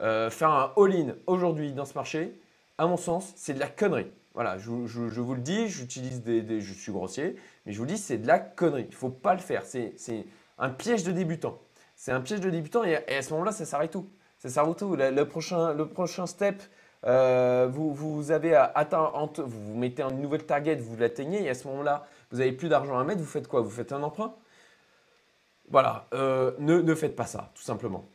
Euh, 0.02 0.30
faire 0.30 0.50
un 0.50 0.74
all-in 0.78 1.16
aujourd'hui 1.26 1.74
dans 1.74 1.86
ce 1.86 1.96
marché, 1.96 2.40
à 2.78 2.86
mon 2.88 2.98
sens, 2.98 3.34
c'est 3.36 3.54
de 3.54 3.60
la 3.60 3.68
connerie. 3.68 4.12
Voilà, 4.36 4.60
je, 4.60 4.70
vous 4.70 5.34
le 5.34 5.42
dis, 5.42 5.68
j'utilise 5.68 6.22
des, 6.22 6.62
je 6.62 6.74
suis 6.74 6.92
grossier, 6.92 7.36
mais 7.66 7.74
je 7.74 7.80
vous 7.80 7.88
dis 7.88 7.98
c'est 7.98 8.20
de 8.20 8.28
la 8.28 8.38
connerie. 8.38 8.84
Il 8.84 8.92
ne 8.92 8.96
faut 8.96 9.10
pas 9.10 9.34
le 9.34 9.40
faire. 9.40 9.66
C'est 9.66 9.96
un 10.58 10.70
piège 10.70 11.04
de 11.04 11.12
débutant. 11.12 11.58
C'est 11.96 12.12
un 12.12 12.22
piège 12.22 12.42
de 12.42 12.50
débutant 12.50 12.84
et, 12.84 12.96
à 12.96 13.22
ce 13.22 13.32
moment-là, 13.32 13.52
ça 13.52 13.66
s'arrête 13.66 13.92
tout. 13.92 14.08
Ça 14.40 14.50
s'arrête 14.50 14.78
tout. 14.78 14.96
Le, 14.96 15.24
prochain, 15.24 15.74
le 15.74 15.88
prochain 15.88 16.26
step, 16.26 16.62
vous, 17.04 17.94
vous, 17.94 18.32
avez 18.32 18.56
atteint, 18.56 19.12
vous, 19.38 19.48
vous 19.48 19.76
mettez 19.76 20.04
une 20.04 20.22
nouvelle 20.22 20.46
target, 20.46 20.76
vous 20.76 20.96
l'atteignez 20.98 21.44
et 21.44 21.50
à 21.50 21.54
ce 21.54 21.68
moment-là, 21.68 22.06
vous 22.32 22.38
n'avez 22.38 22.52
plus 22.52 22.70
d'argent 22.70 23.00
à 23.00 23.04
mettre, 23.04 23.20
vous 23.20 23.26
faites 23.26 23.48
quoi? 23.48 23.62
Vous 23.62 23.70
faites 23.70 23.92
un 23.92 24.04
emprunt? 24.04 24.36
Voilà, 25.70 26.08
ne, 26.14 26.82
ne 26.82 26.96
faites 26.96 27.16
pas 27.16 27.26
ça, 27.26 27.52
tout 27.56 27.64
simplement. 27.64 28.06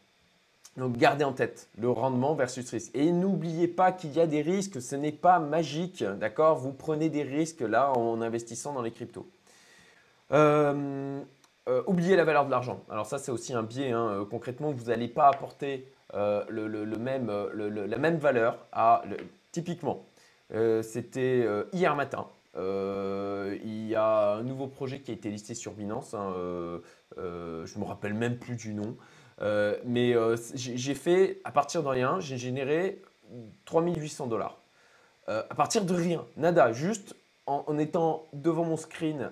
Donc 0.77 0.97
gardez 0.97 1.25
en 1.25 1.33
tête 1.33 1.69
le 1.79 1.91
rendement 1.91 2.35
versus 2.35 2.69
risque. 2.71 2.95
Et 2.95 3.13
n'oubliez 3.13 3.69
pas 3.69 3.93
qu'il 3.93 4.13
y 4.13 4.21
a 4.21 4.27
des 4.27 4.41
risques, 4.41 4.81
ce 4.81 4.97
n'est 4.97 5.13
pas 5.13 5.39
magique, 5.39 6.03
d'accord? 6.03 6.57
Vous 6.57 6.73
prenez 6.73 7.11
des 7.11 7.23
risques 7.23 7.61
là 7.61 7.93
en 7.93 8.23
investissant 8.23 8.73
dans 8.73 8.83
les 8.83 8.91
cryptos. 8.91 9.29
Euh, 10.33 11.21
euh, 11.69 11.83
oubliez 11.87 12.17
la 12.17 12.25
valeur 12.25 12.47
de 12.47 12.51
l'argent. 12.51 12.85
Alors 12.91 13.07
ça 13.07 13.19
c'est 13.19 13.31
aussi 13.31 13.53
un 13.55 13.63
biais. 13.63 13.93
Hein. 13.93 14.09
Euh, 14.09 14.25
concrètement, 14.25 14.73
vous 14.73 14.85
n'allez 14.85 15.09
pas 15.09 15.29
apporter 15.29 15.87
le, 16.15 16.97
même, 16.97 17.31
la 17.55 17.99
même 17.99 18.19
valeur 18.19 18.59
typiquement, 19.51 20.05
c'était 20.83 21.47
hier 21.73 21.97
matin. 21.97 22.27
il 22.55 23.87
y 23.89 23.95
a 23.95 24.35
un 24.35 24.43
nouveau 24.43 24.67
projet 24.67 25.01
qui 25.01 25.11
a 25.11 25.15
été 25.15 25.31
listé 25.31 25.55
sur 25.55 25.73
Binance. 25.73 26.13
Hein, 26.13 26.35
je 27.17 27.75
ne 27.75 27.81
me 27.81 27.85
rappelle 27.85 28.13
même 28.13 28.39
plus 28.39 28.57
du 28.57 28.75
nom. 28.75 28.97
Euh, 29.41 29.77
mais 29.85 30.15
euh, 30.15 30.37
j'ai 30.55 30.95
fait, 30.95 31.41
à 31.45 31.51
partir 31.51 31.83
de 31.83 31.89
rien, 31.89 32.21
j'ai 32.21 32.37
généré 32.37 33.03
3800 33.65 34.27
dollars. 34.27 34.61
Euh, 35.29 35.43
à 35.51 35.55
partir 35.55 35.85
de 35.85 35.95
rien, 35.95 36.25
nada, 36.37 36.73
juste 36.73 37.15
en, 37.47 37.79
étant 37.79 38.29
devant 38.33 38.65
mon 38.65 38.77
screen 38.77 39.31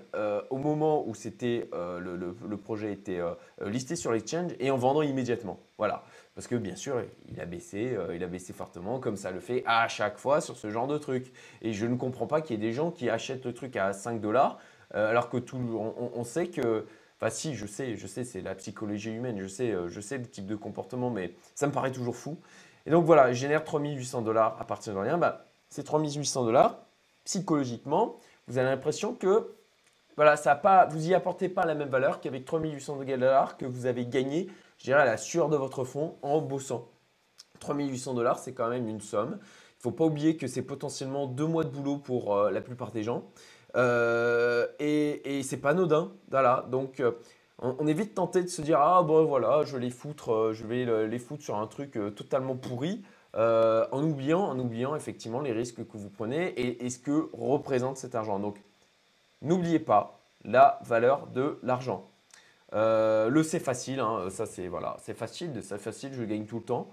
au 0.51 0.57
moment 0.57 1.07
où 1.07 1.15
c'était 1.15 1.69
le, 1.73 2.17
le, 2.17 2.57
projet 2.57 2.93
était 2.93 3.21
listé 3.65 3.95
sur 3.95 4.13
l'exchange 4.13 4.53
et 4.59 4.71
en 4.71 4.77
vendant 4.77 5.03
immédiatement. 5.03 5.61
Voilà. 5.79 6.03
Parce 6.35 6.47
que 6.47 6.57
bien 6.57 6.75
sûr, 6.75 7.03
il 7.29 7.41
a 7.41 7.47
baissé, 7.47 7.97
il 8.13 8.25
a 8.25 8.27
baissé 8.27 8.53
fortement, 8.53 8.99
comme 8.99 9.17
ça 9.17 9.31
le 9.31 9.41
fait 9.41 9.63
à 9.65 9.87
chaque 9.89 10.19
fois 10.19 10.41
sur 10.41 10.57
ce 10.57 10.71
genre 10.71 10.89
de 10.89 10.99
truc. 10.99 11.33
Et 11.63 11.73
je 11.73 11.87
ne 11.87 11.95
comprends 11.95 12.27
pas 12.27 12.41
qu'il 12.41 12.57
y 12.57 12.59
ait 12.59 12.69
des 12.69 12.73
gens 12.73 12.91
qui 12.91 13.09
achètent 13.09 13.45
le 13.45 13.55
truc 13.55 13.77
à 13.77 13.93
5 13.93 14.21
dollars, 14.21 14.59
alors 14.93 15.29
que 15.29 15.37
tout, 15.37 15.59
on 16.15 16.25
sait 16.25 16.49
que 16.49 16.87
Enfin, 17.21 17.31
si, 17.31 17.55
je 17.55 17.67
sais, 17.67 17.97
je 17.97 18.07
sais, 18.07 18.25
c'est 18.25 18.41
la 18.41 18.55
psychologie 18.55 19.11
humaine, 19.11 19.39
je 19.39 19.47
sais, 19.47 19.73
euh, 19.73 19.89
je 19.89 20.01
sais 20.01 20.17
le 20.17 20.25
type 20.25 20.47
de 20.47 20.57
comportement, 20.57 21.11
mais 21.11 21.35
ça 21.55 21.67
me 21.67 21.73
paraît 21.73 21.93
toujours 21.93 22.17
fou. 22.17 22.39
Et 22.87 22.91
donc 22.91 23.05
voilà, 23.05 23.31
je 23.31 23.39
génère 23.39 23.63
3800 23.63 24.23
dollars 24.23 24.57
à 24.59 24.65
partir 24.65 24.95
de 24.95 24.99
rien. 24.99 25.19
Bah, 25.19 25.45
ces 25.69 25.85
3800 25.85 26.45
dollars, 26.47 26.79
psychologiquement, 27.25 28.17
vous 28.47 28.59
avez 28.59 28.69
l'impression 28.69 29.15
que 29.15 29.55
voilà, 30.17 30.37
ça 30.37 30.55
pas, 30.55 30.87
vous 30.87 30.99
n'y 30.99 31.15
apportez 31.15 31.49
pas 31.49 31.65
la 31.65 31.75
même 31.75 31.89
valeur 31.89 32.21
qu'avec 32.21 32.45
3800 32.45 33.05
dollars 33.05 33.57
que 33.57 33.65
vous 33.65 33.87
avez 33.87 34.05
gagné, 34.05 34.49
je 34.77 34.85
dirais, 34.85 35.01
à 35.01 35.05
la 35.05 35.17
sueur 35.17 35.49
de 35.49 35.57
votre 35.57 35.85
fonds 35.85 36.17
en 36.23 36.41
bossant. 36.41 36.89
3800 37.61 38.15
dollars, 38.15 38.39
c'est 38.39 38.53
quand 38.53 38.69
même 38.69 38.89
une 38.89 39.01
somme. 39.01 39.39
Il 39.41 39.79
ne 39.79 39.83
faut 39.83 39.93
pas 39.93 40.05
oublier 40.05 40.37
que 40.37 40.47
c'est 40.47 40.63
potentiellement 40.63 41.27
deux 41.27 41.47
mois 41.47 41.65
de 41.65 41.71
boulot 41.71 41.97
pour 41.97 42.37
euh, 42.37 42.51
la 42.51 42.61
plupart 42.61 42.93
des 42.93 43.03
gens. 43.03 43.31
Euh, 43.77 44.67
et, 44.79 45.43
c'est 45.43 45.57
pas 45.57 45.71
anodin. 45.71 46.13
Voilà. 46.31 46.67
Donc, 46.71 47.01
euh, 47.01 47.13
on, 47.59 47.87
est 47.87 47.95
vite 47.95 48.19
de 48.35 48.47
se 48.47 48.63
dire 48.63 48.79
Ah, 48.81 49.03
bon, 49.03 49.25
voilà, 49.25 49.63
je 49.65 49.77
vais 49.77 49.83
les 49.83 49.91
foutre, 49.91 50.53
je 50.53 50.67
vais 50.67 51.07
les 51.07 51.19
foutre 51.19 51.43
sur 51.43 51.57
un 51.57 51.67
truc 51.67 51.99
totalement 52.15 52.57
pourri. 52.57 53.03
En 53.35 54.03
oubliant, 54.03 54.43
en 54.43 54.59
oubliant 54.59 54.97
effectivement 54.97 55.41
les 55.41 55.53
risques 55.53 55.87
que 55.87 55.97
vous 55.97 56.11
prenez 56.11 56.49
et, 56.59 56.91
ce 56.91 56.99
que 56.99 57.31
représente 57.33 57.97
cet 57.97 58.15
argent. 58.15 58.39
Donc, 58.39 58.61
n'oubliez 59.43 59.79
pas 59.79 60.21
la 60.45 60.79
valeur 60.83 61.27
de 61.29 61.59
l'argent. 61.63 62.09
le 62.73 63.43
c'est 63.43 63.61
facile, 63.61 64.01
hein, 64.01 64.29
ça 64.31 64.47
c'est 64.47 64.69
voilà, 64.69 64.97
c'est 65.03 65.15
facile, 65.15 65.63
c'est 65.63 65.79
facile, 65.79 66.13
je 66.15 66.25
gagne 66.25 66.45
tout 66.45 66.59
le 66.59 66.65
temps. 66.65 66.89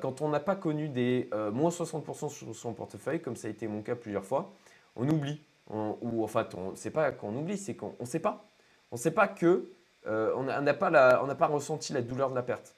quand 0.00 0.20
on 0.20 0.28
n'a 0.28 0.40
pas 0.40 0.56
connu 0.56 0.88
des 0.88 1.30
moins 1.52 1.70
60% 1.70 2.28
sur 2.28 2.56
son 2.56 2.72
portefeuille, 2.72 3.20
comme 3.20 3.36
ça 3.36 3.48
a 3.48 3.50
été 3.50 3.68
mon 3.68 3.82
cas 3.82 3.94
plusieurs 3.94 4.24
fois, 4.24 4.52
on 4.96 5.08
oublie 5.08 5.40
ou 5.70 6.24
en 6.24 6.26
fait, 6.26 6.56
c'est 6.74 6.90
pas 6.90 7.12
qu'on 7.12 7.36
oublie, 7.36 7.58
c'est 7.58 7.74
qu'on 7.74 7.94
ne 8.00 8.06
sait 8.06 8.20
pas. 8.20 8.44
On 8.90 8.96
ne 8.96 9.00
sait 9.00 9.10
pas 9.10 9.28
que 9.28 9.70
euh, 10.06 10.32
on 10.36 10.44
n'a 10.44 10.74
pas, 10.74 10.90
pas 11.34 11.46
ressenti 11.46 11.92
la 11.92 12.02
douleur 12.02 12.30
de 12.30 12.34
la 12.34 12.42
perte. 12.42 12.74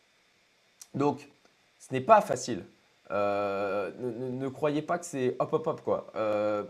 Donc, 0.95 1.29
ce 1.79 1.93
n'est 1.93 2.01
pas 2.01 2.21
facile. 2.21 2.65
Euh, 3.11 3.91
ne, 3.99 4.49
croyez 4.49 4.83
pas 4.83 4.99
que 4.99 5.05
c'est 5.05 5.37
hop 5.39 5.53
hop 5.53 5.67
hop 5.67 5.81
quoi. 5.83 6.13
Euh, 6.15 6.65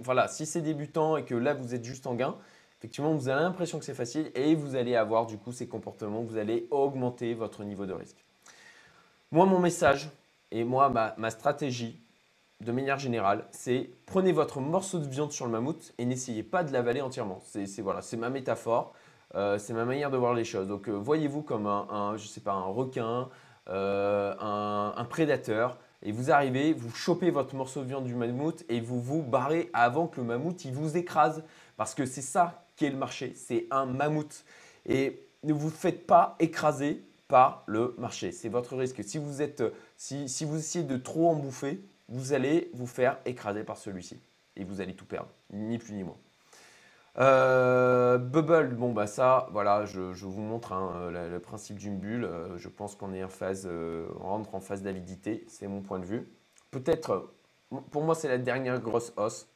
voilà, 0.00 0.26
si 0.26 0.46
c'est 0.46 0.62
débutant 0.62 1.16
et 1.16 1.24
que 1.24 1.34
là 1.34 1.54
vous 1.54 1.74
êtes 1.74 1.84
juste 1.84 2.06
en 2.06 2.14
gain, 2.14 2.34
effectivement 2.78 3.14
vous 3.14 3.28
avez 3.28 3.42
l'impression 3.42 3.78
que 3.78 3.84
c'est 3.84 3.94
facile 3.94 4.32
et 4.34 4.54
vous 4.54 4.74
allez 4.74 4.96
avoir 4.96 5.26
du 5.26 5.38
coup 5.38 5.52
ces 5.52 5.68
comportements, 5.68 6.22
vous 6.22 6.38
allez 6.38 6.66
augmenter 6.70 7.34
votre 7.34 7.62
niveau 7.62 7.86
de 7.86 7.92
risque. 7.92 8.24
Moi 9.30 9.46
mon 9.46 9.60
message 9.60 10.10
et 10.50 10.64
moi 10.64 10.88
ma 11.16 11.30
stratégie 11.30 12.00
de 12.60 12.72
manière 12.72 12.98
générale, 12.98 13.46
c'est 13.52 13.90
prenez 14.06 14.32
votre 14.32 14.60
morceau 14.60 14.98
de 14.98 15.06
viande 15.06 15.32
sur 15.32 15.46
le 15.46 15.52
mammouth 15.52 15.94
et 15.98 16.04
n'essayez 16.04 16.42
pas 16.42 16.62
de 16.62 16.72
l'avaler 16.72 17.00
entièrement. 17.00 17.40
C'est 17.44 17.80
voilà, 17.80 18.00
ma 18.18 18.28
métaphore, 18.28 18.92
euh, 19.34 19.56
c'est 19.58 19.72
ma 19.72 19.84
manière 19.84 20.10
de 20.10 20.16
voir 20.16 20.34
les 20.34 20.44
choses. 20.44 20.68
Donc 20.68 20.88
voyez-vous 20.88 21.42
comme 21.42 21.66
un, 21.66 22.16
je 22.16 22.26
sais 22.26 22.40
pas, 22.40 22.52
un 22.52 22.64
requin, 22.64 23.28
euh, 23.68 24.34
un, 24.40 25.04
prédateur, 25.04 25.78
et 26.02 26.12
vous 26.12 26.30
arrivez, 26.30 26.72
vous 26.72 26.90
chopez 26.90 27.30
votre 27.30 27.54
morceau 27.54 27.82
de 27.82 27.86
viande 27.86 28.04
du 28.04 28.14
mammouth 28.14 28.64
et 28.68 28.80
vous 28.80 29.00
vous 29.00 29.22
barrez 29.22 29.68
avant 29.72 30.06
que 30.06 30.20
le 30.20 30.26
mammouth 30.26 30.64
il 30.64 30.72
vous 30.72 30.96
écrase, 30.96 31.44
parce 31.76 31.94
que 31.94 32.06
c'est 32.06 32.22
ça 32.22 32.64
qui 32.76 32.86
est 32.86 32.90
le 32.90 32.96
marché, 32.96 33.32
c'est 33.36 33.66
un 33.70 33.86
mammouth. 33.86 34.44
Et 34.86 35.20
ne 35.44 35.52
vous 35.52 35.70
faites 35.70 36.06
pas 36.06 36.36
écraser 36.38 37.02
par 37.28 37.62
le 37.66 37.94
marché, 37.98 38.32
c'est 38.32 38.48
votre 38.48 38.76
risque. 38.76 39.04
Si 39.04 39.18
vous 39.18 39.42
êtes, 39.42 39.62
si, 39.96 40.28
si 40.28 40.44
vous 40.44 40.56
essayez 40.58 40.84
de 40.84 40.96
trop 40.96 41.28
en 41.28 41.34
bouffer, 41.34 41.80
vous 42.08 42.32
allez 42.32 42.70
vous 42.74 42.86
faire 42.86 43.18
écraser 43.24 43.62
par 43.62 43.76
celui-ci. 43.76 44.18
Et 44.56 44.64
vous 44.64 44.80
allez 44.80 44.94
tout 44.94 45.04
perdre, 45.04 45.30
ni 45.52 45.78
plus 45.78 45.94
ni 45.94 46.02
moins. 46.02 46.16
Euh, 47.18 48.18
bubble, 48.18 48.76
bon 48.76 48.92
bah 48.92 49.06
ça, 49.06 49.48
voilà, 49.50 49.84
je, 49.84 50.00
vous 50.00 50.40
montre 50.40 50.72
hein, 50.72 51.10
le, 51.10 51.38
principe 51.40 51.76
d'une 51.78 51.98
bulle. 51.98 52.24
Euh, 52.24 52.56
je 52.56 52.68
pense 52.68 52.94
qu'on 52.94 53.12
est 53.12 53.24
en 53.24 53.28
phase, 53.28 53.66
euh, 53.70 54.06
on 54.20 54.28
rentre 54.28 54.54
en 54.54 54.60
phase 54.60 54.82
d'avidité, 54.82 55.44
c'est 55.48 55.66
mon 55.66 55.80
point 55.80 55.98
de 55.98 56.04
vue. 56.04 56.28
Peut-être, 56.70 57.32
pour 57.90 58.02
moi 58.04 58.14
c'est 58.14 58.28
la 58.28 58.38
dernière 58.38 58.80
grosse 58.80 59.12
hausse. 59.16 59.48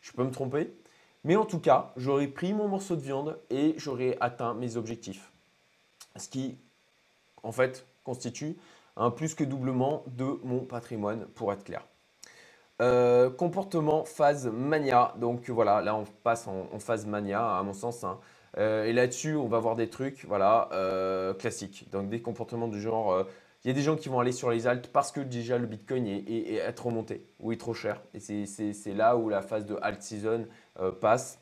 Je 0.00 0.12
peux 0.12 0.24
me 0.24 0.30
tromper, 0.30 0.72
mais 1.24 1.36
en 1.36 1.44
tout 1.44 1.60
cas, 1.60 1.92
j'aurais 1.96 2.28
pris 2.28 2.52
mon 2.52 2.68
morceau 2.68 2.94
de 2.94 3.00
viande 3.00 3.38
et 3.50 3.74
j'aurais 3.78 4.16
atteint 4.20 4.54
mes 4.54 4.76
objectifs. 4.76 5.32
Ce 6.16 6.28
qui, 6.28 6.58
en 7.42 7.52
fait, 7.52 7.86
constitue 8.04 8.56
un 8.96 9.10
plus 9.10 9.34
que 9.34 9.44
doublement 9.44 10.04
de 10.08 10.38
mon 10.44 10.60
patrimoine, 10.60 11.26
pour 11.34 11.52
être 11.52 11.64
clair. 11.64 11.86
Euh, 12.80 13.28
comportement 13.28 14.04
phase 14.04 14.46
mania. 14.46 15.12
Donc 15.18 15.50
voilà, 15.50 15.80
là 15.80 15.96
on 15.96 16.04
passe 16.22 16.46
en, 16.46 16.78
phase 16.78 17.06
mania 17.06 17.58
à 17.58 17.62
mon 17.64 17.72
sens. 17.72 18.04
Hein. 18.04 18.18
Euh, 18.56 18.84
et 18.84 18.92
là-dessus, 18.92 19.34
on 19.34 19.48
va 19.48 19.58
voir 19.58 19.74
des 19.74 19.90
trucs 19.90 20.24
voilà, 20.26 20.68
euh, 20.72 21.34
classiques. 21.34 21.88
Donc 21.90 22.08
des 22.08 22.22
comportements 22.22 22.68
du 22.68 22.80
genre, 22.80 23.26
il 23.64 23.68
y 23.68 23.70
a 23.70 23.74
des 23.74 23.82
gens 23.82 23.96
qui 23.96 24.08
vont 24.08 24.20
aller 24.20 24.32
sur 24.32 24.50
les 24.50 24.68
altes 24.68 24.88
parce 24.92 25.10
que 25.10 25.20
déjà 25.20 25.58
le 25.58 25.66
Bitcoin 25.66 26.06
est, 26.06 26.22
est, 26.28 26.72
trop 26.72 26.90
monté 26.90 27.26
ou 27.40 27.50
est 27.50 27.56
trop 27.56 27.74
cher. 27.74 28.00
Et 28.14 28.20
c'est 28.20 28.94
là 28.94 29.16
où 29.16 29.28
la 29.28 29.42
phase 29.42 29.66
de 29.66 29.76
alt 29.82 30.00
season 30.00 30.46
passe. 31.00 31.40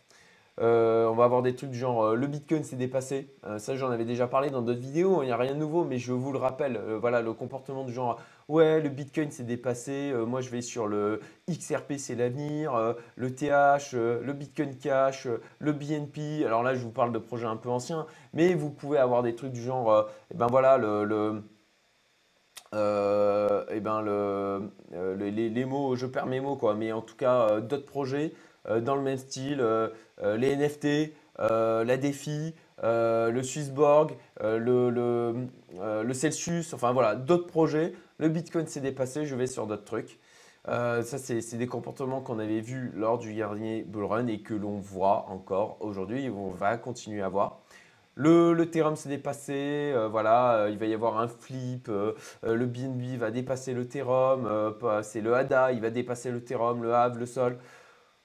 On 0.59 1.15
va 1.15 1.25
avoir 1.25 1.43
des 1.43 1.55
trucs 1.55 1.71
du 1.71 1.79
genre 1.79 2.15
le 2.15 2.27
Bitcoin 2.27 2.65
s'est 2.65 2.77
dépassé. 2.77 3.29
ça, 3.59 3.77
j'en 3.77 3.91
avais 3.91 4.05
déjà 4.05 4.27
parlé 4.27 4.51
dans 4.51 4.63
d'autres 4.63 4.81
vidéos. 4.81 5.23
Il 5.23 5.27
n'y 5.27 5.33
a 5.33 5.37
rien 5.37 5.55
de 5.55 5.59
nouveau, 5.59 5.85
mais 5.85 5.99
je 5.99 6.13
vous 6.13 6.33
le 6.33 6.39
rappelle. 6.39 6.81
voilà, 7.01 7.21
le 7.21 7.33
comportement 7.33 7.85
du 7.85 7.93
genre 7.93 8.19
ouais, 8.49 8.81
le 8.81 8.89
Bitcoin 8.89 9.31
s'est 9.31 9.45
dépassé, 9.45 10.11
euh, 10.13 10.25
moi 10.25 10.41
je 10.41 10.51
vais 10.51 10.63
sur 10.63 10.87
le 10.87 11.21
XRP, 11.51 11.95
c'est 11.99 12.15
l'avenir, 12.15 12.75
euh, 12.75 12.95
le 13.17 13.35
TH, 13.35 13.95
euh, 13.95 14.23
le 14.23 14.33
Bitcoin 14.33 14.77
Cash, 14.77 15.29
le 15.59 15.73
BNP. 15.73 16.45
Alors 16.45 16.63
là, 16.63 16.75
je 16.75 16.81
vous 16.81 16.91
parle 16.91 17.13
de 17.13 17.19
projets 17.19 17.47
un 17.47 17.57
peu 17.57 17.69
anciens, 17.69 18.07
mais 18.35 18.55
vous 18.55 18.71
pouvez 18.71 18.99
avoir 18.99 19.23
des 19.23 19.35
trucs 19.35 19.53
du 19.53 19.63
genre, 19.63 20.09
eh 20.33 20.35
ben 20.37 20.47
voilà, 20.47 20.79
le, 20.79 21.43
eh 22.73 23.81
ben 23.81 24.03
le, 24.03 24.71
les, 25.17 25.65
mots, 25.65 25.97
je 25.97 26.07
perds 26.07 26.27
mes 26.27 26.41
mots 26.41 26.57
quoi, 26.57 26.75
mais 26.75 26.93
en 26.93 27.01
tout 27.01 27.17
cas 27.17 27.61
d'autres 27.61 27.87
projets 27.87 28.33
dans 28.83 28.97
le 28.97 29.03
même 29.03 29.19
style, 29.19 29.65
les 30.23 30.57
NFT, 30.57 31.13
la 31.39 31.97
défi, 31.97 32.55
le 32.83 33.41
Swissborg, 33.43 34.17
le, 34.43 34.91
le, 34.91 35.47
le, 36.03 36.15
Celsius, 36.15 36.75
enfin 36.75 36.93
voilà, 36.93 37.15
d'autres 37.15 37.47
projets 37.47 37.93
le 38.19 38.29
Bitcoin 38.29 38.67
s'est 38.67 38.81
dépassé, 38.81 39.27
je 39.27 39.35
vais 39.35 39.47
sur 39.47 39.67
d'autres 39.67 39.85
trucs. 39.85 40.19
Euh, 40.69 41.03
ça, 41.03 41.19
c'est 41.19 41.57
des 41.57 41.67
comportements 41.67 42.21
qu'on 42.21 42.39
avait 42.39 42.61
vus 42.61 42.91
lors 42.95 43.19
du 43.19 43.35
dernier 43.35 43.83
bull 43.83 44.05
run 44.05 44.27
et 44.27 44.41
que 44.41 44.55
l'on 44.55 44.79
voit 44.79 45.27
encore 45.29 45.77
aujourd'hui 45.81 46.25
et 46.25 46.31
on 46.31 46.51
va 46.51 46.77
continuer 46.77 47.23
à 47.23 47.29
voir. 47.29 47.61
Le, 48.15 48.55
le 48.55 48.63
Ethereum 48.63 48.97
s'est 48.97 49.11
dépassé, 49.11 49.93
euh, 49.95 50.09
voilà, 50.09 50.55
euh, 50.55 50.71
il 50.71 50.79
va 50.79 50.87
y 50.87 50.95
avoir 50.95 51.19
un 51.19 51.29
flip, 51.29 51.89
le 51.89 52.67
BNB 52.67 53.19
va 53.19 53.31
dépasser 53.31 53.75
le 53.75 53.83
Ethereum, 53.83 54.49
c'est 55.03 55.21
le 55.21 55.35
ADA, 55.35 55.73
il 55.73 55.83
va 55.83 55.91
dépasser 55.91 56.31
le 56.31 56.39
Ethereum, 56.39 56.83
le 56.83 56.95
HAV, 56.95 57.19
le 57.19 57.27
Sol. 57.27 57.59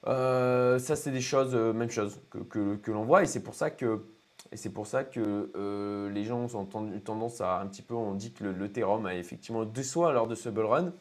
Ça, 0.04 0.96
c'est 0.96 1.10
des 1.10 1.20
choses, 1.20 1.54
même 1.54 1.90
chose 1.90 2.18
que, 2.50 2.90
l'on 2.90 3.04
voit 3.04 3.22
et 3.22 3.26
c'est 3.26 4.70
pour 4.70 4.86
ça 4.86 5.04
que 5.04 5.50
euh, 5.56 6.10
les 6.10 6.24
gens 6.24 6.46
ont 6.54 6.66
tendance 6.66 7.40
à 7.40 7.60
un 7.60 7.66
petit 7.66 7.82
peu, 7.82 7.94
on 7.94 8.14
dit 8.14 8.32
que 8.32 8.44
le, 8.44 8.52
le 8.52 9.06
a 9.06 9.14
effectivement 9.14 9.64
déçoit 9.64 10.12
lors 10.12 10.26
de 10.26 10.34
ce 10.34 10.50
bull 10.50 10.66
run. 10.66 10.92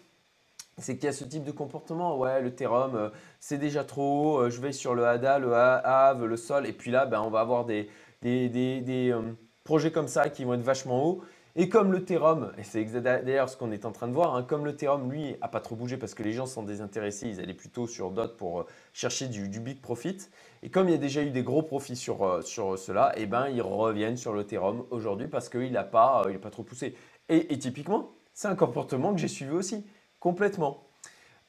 c'est 0.77 0.96
qu'il 0.96 1.05
y 1.05 1.08
a 1.10 1.13
ce 1.13 1.25
type 1.25 1.43
de 1.43 1.51
comportement. 1.51 2.17
Ouais, 2.17 2.41
l'Ethereum, 2.41 3.12
c'est 3.39 3.58
déjà 3.58 3.84
trop 3.84 4.39
haut. 4.39 4.50
je 4.50 4.62
vais 4.62 4.72
sur 4.72 4.96
le 4.96 5.05
ADA, 5.05 5.39
le 5.39 5.53
HAV, 5.53 6.25
le 6.25 6.38
Sol. 6.38 6.65
Et 6.65 6.74
puis 6.74 6.91
là, 6.91 7.05
ben, 7.05 7.22
on 7.22 7.29
va 7.29 7.41
avoir 7.41 7.65
des, 7.65 7.89
des, 8.22 9.13
projets 9.63 9.91
comme 9.91 10.08
ça 10.08 10.29
qui 10.29 10.46
vont 10.46 10.53
être 10.53 10.62
vachement 10.62 11.05
hauts. 11.05 11.22
Et 11.58 11.67
comme 11.67 11.91
le 11.91 12.05
Therum, 12.05 12.53
et 12.58 12.63
c'est 12.63 12.86
d'ailleurs 12.86 13.50
ce 13.50 13.58
qu'on 13.58 13.72
est 13.72 13.84
en 13.84 13.91
train 13.91 14.08
de 14.08 14.13
voir, 14.13 14.36
hein, 14.36 14.43
comme 14.43 14.63
le 14.63 14.74
Therum, 14.74 15.12
lui, 15.12 15.36
a 15.41 15.50
pas 15.50 15.60
trop 15.60 15.75
bougé 15.75 15.98
parce 15.98 16.13
que 16.13 16.24
les 16.24 16.31
gens 16.31 16.46
sont 16.46 16.63
désintéressés, 16.63 17.27
ils 17.27 17.41
allaient 17.41 17.53
plutôt 17.53 17.88
sur 17.88 18.12
DOT 18.12 18.38
pour 18.38 18.62
euh, 18.62 18.65
chercher 18.93 19.27
du, 19.27 19.60
big 19.60 19.81
profit. 19.81 20.17
Et 20.63 20.70
comme 20.70 20.88
il 20.88 20.91
y 20.91 20.96
a 20.96 20.98
déjà 20.98 21.22
eu 21.22 21.29
des 21.29 21.43
gros 21.43 21.62
profits 21.62 21.98
sur, 21.98 22.24
euh, 22.24 22.41
sur 22.41 22.79
cela, 22.79 23.12
et 23.17 23.24
eh 23.24 23.25
ben, 23.25 23.50
ils 23.50 23.62
reviennent 23.62 24.15
sur 24.15 24.31
le 24.31 24.46
Therum 24.46 24.86
aujourd'hui 24.91 25.27
parce 25.27 25.50
qu'il 25.50 25.74
n'a 25.74 25.84
pas, 25.84 26.24
euh, 26.25 26.39
pas 26.39 26.51
trop 26.51 26.63
poussé. 26.63 26.96
Et, 27.27 27.58
typiquement, 27.60 28.12
c'est 28.34 28.48
un 28.48 28.55
comportement 28.55 29.13
que 29.13 29.20
j'ai 29.20 29.29
suivi 29.29 29.51
aussi, 29.51 29.86
complètement. 30.20 30.84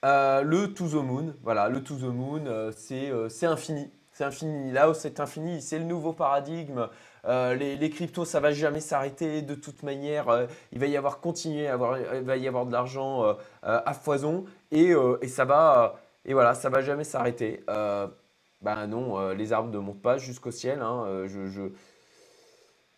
le 0.03 0.67
to 0.67 0.89
the 0.89 0.95
moon, 0.95 1.35
voilà, 1.43 1.69
le 1.69 1.83
to 1.83 1.97
the 1.97 2.03
moon, 2.03 2.71
c'est 2.73 3.11
infini. 3.47 3.91
C'est 4.13 4.25
infini. 4.25 4.71
Là 4.71 4.91
où 4.91 4.95
c'est 4.95 5.19
infini, 5.21 5.61
c'est 5.61 5.79
le 5.79 5.85
nouveau 5.85 6.13
paradigme. 6.13 6.89
Euh, 7.25 7.55
les, 7.55 7.91
cryptos, 7.91 8.25
ça 8.25 8.41
va 8.41 8.53
jamais 8.53 8.81
s'arrêter 8.81 9.43
de 9.43 9.55
toute 9.55 9.83
manière. 9.83 10.29
Euh, 10.29 10.47
il 10.73 10.79
va 10.81 10.87
y 10.87 10.97
avoir 10.97 11.21
continuer, 11.21 11.69
avoir, 11.69 11.99
il 11.99 12.23
va 12.23 12.37
y 12.37 12.49
avoir 12.49 12.67
de 12.67 12.73
l'argent 12.73 13.25
euh, 13.25 13.35
à 13.63 13.95
foison 13.95 14.45
et, 14.73 14.93
ça 15.29 15.45
va 15.45 16.01
et 16.25 16.35
voilà, 16.35 16.55
ça 16.55 16.69
va 16.69 16.83
jamais 16.83 17.05
s'arrêter. 17.05 17.65
ben 17.67 18.87
non, 18.87 19.31
les 19.31 19.53
arbres 19.53 19.71
ne 19.71 19.79
montent 19.79 20.03
pas 20.03 20.19
jusqu'au 20.19 20.51
ciel. 20.51 20.81
Hein, 20.83 21.25
je, 21.27 21.71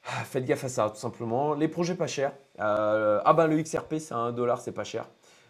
ah, 0.06 0.24
Faites 0.24 0.44
gaffe 0.44 0.64
à 0.64 0.68
ça, 0.68 0.90
tout 0.90 1.00
simplement. 1.00 1.54
Les 1.54 1.68
projets 1.68 1.94
pas 1.94 2.06
chers. 2.06 2.32
ah 2.58 3.32
ben 3.36 3.46
le 3.46 3.60
XRP, 3.62 3.96
c'est 3.98 4.14
un 4.14 4.32
dollar, 4.32 4.60
c'est 4.60 4.72
pas 4.72 4.84
cher. 4.84 5.06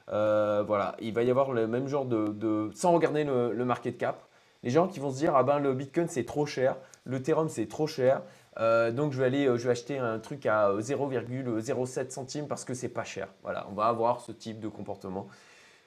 voilà, 0.09 0.97
il 1.01 1.13
va 1.13 1.23
y 1.23 1.31
avoir 1.31 1.53
le 1.53 1.67
même 1.69 1.87
genre 1.87 2.07
de, 2.07 2.71
sans 2.75 2.93
regarder 2.93 3.25
le, 3.25 3.65
market 3.65 3.99
cap. 3.99 4.25
Les 4.65 4.71
gens 4.71 4.89
qui 4.89 4.99
vont 4.99 5.11
se 5.11 5.19
dire 5.19 5.37
ah 5.37 5.43
ben 5.43 5.59
le 5.59 5.75
Bitcoin 5.75 6.09
c'est 6.09 6.25
trop 6.25 6.47
cher, 6.47 6.77
le 7.05 7.19
Ethereum 7.19 7.51
c'est 7.51 7.69
trop 7.69 7.87
cher, 7.87 8.23
euh, 8.59 8.91
donc 8.93 9.13
je 9.13 9.19
vais 9.19 9.27
aller, 9.27 9.47
euh, 9.47 9.57
je 9.57 9.65
vais 9.65 9.71
acheter 9.71 9.99
un 9.99 10.19
truc 10.19 10.47
à 10.47 10.73
0,07 10.79 12.11
centimes 12.11 12.47
parce 12.47 12.65
que 12.65 12.75
c'est 12.75 12.89
pas 12.89 13.05
cher. 13.05 13.29
Voilà, 13.43 13.67
on 13.71 13.75
va 13.75 13.87
avoir 13.87 14.21
ce 14.21 14.33
type 14.33 14.61
de 14.61 14.69
comportement. 14.69 15.27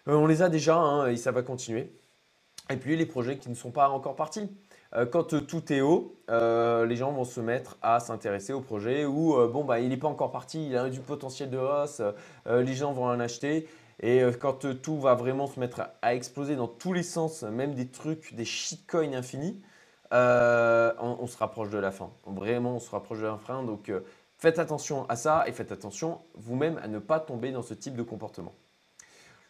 Euh, 0.08 0.16
on 0.16 0.28
les 0.28 0.42
a 0.42 0.50
déjà 0.50 0.76
hein, 0.78 1.08
et 1.08 1.18
ça 1.18 1.32
va 1.32 1.44
continuer. 1.44 1.92
Et 2.70 2.78
puis 2.78 2.98
les 2.98 3.06
projets 3.06 3.38
qui 3.38 3.50
ne 3.50 3.56
sont 3.56 3.72
pas 3.72 3.90
encore 3.90 4.16
partis. 4.16 4.50
quand 5.12 5.46
tout 5.48 5.72
est 5.72 5.80
haut, 5.80 6.18
les 6.28 6.96
gens 6.98 7.14
vont 7.14 7.24
se 7.24 7.40
mettre 7.40 7.78
à 7.82 8.02
s'intéresser 8.02 8.52
au 8.52 8.60
projet 8.60 9.06
où 9.06 9.38
bon 9.48 9.64
bah 9.64 9.80
il 9.80 9.88
n'est 9.88 9.98
pas 9.98 10.10
encore 10.10 10.32
parti, 10.32 10.68
il 10.68 10.76
a 10.76 10.90
du 10.90 11.00
potentiel 11.00 11.50
de 11.50 11.58
hausse, 11.58 12.02
les 12.46 12.74
gens 12.74 12.92
vont 12.92 13.06
en 13.06 13.22
acheter. 13.22 13.70
Et 14.02 14.22
quand 14.42 14.66
tout 14.82 15.00
va 15.00 15.16
vraiment 15.16 15.48
se 15.48 15.62
mettre 15.62 15.84
à, 16.02 16.14
exploser 16.14 16.58
dans 16.58 16.68
tous 16.68 16.92
les 16.92 17.04
sens, 17.04 17.44
même 17.44 17.74
des 17.74 17.88
trucs, 17.88 18.34
des 18.36 18.44
shitcoins 18.44 19.14
infinis, 19.14 19.62
euh, 20.14 20.94
on, 21.00 21.28
se 21.28 21.38
rapproche 21.38 21.70
de 21.70 21.78
la 21.78 21.92
fin. 21.92 22.12
Vraiment, 22.26 22.76
on 22.76 22.80
se 22.80 22.90
rapproche 22.90 23.20
de 23.20 23.26
la 23.26 23.38
fin. 23.38 23.64
Donc, 23.64 23.90
euh, 23.90 24.02
faites 24.38 24.60
attention 24.60 25.06
à 25.10 25.16
ça 25.16 25.44
et 25.48 25.52
faites 25.52 25.72
attention 25.72 26.22
vous-même 26.36 26.80
à 26.82 26.88
ne 26.88 27.00
pas 27.00 27.20
tomber 27.20 27.52
dans 27.52 27.62
ce 27.62 27.74
type 27.74 27.96
de 27.96 28.04
comportement. 28.04 28.54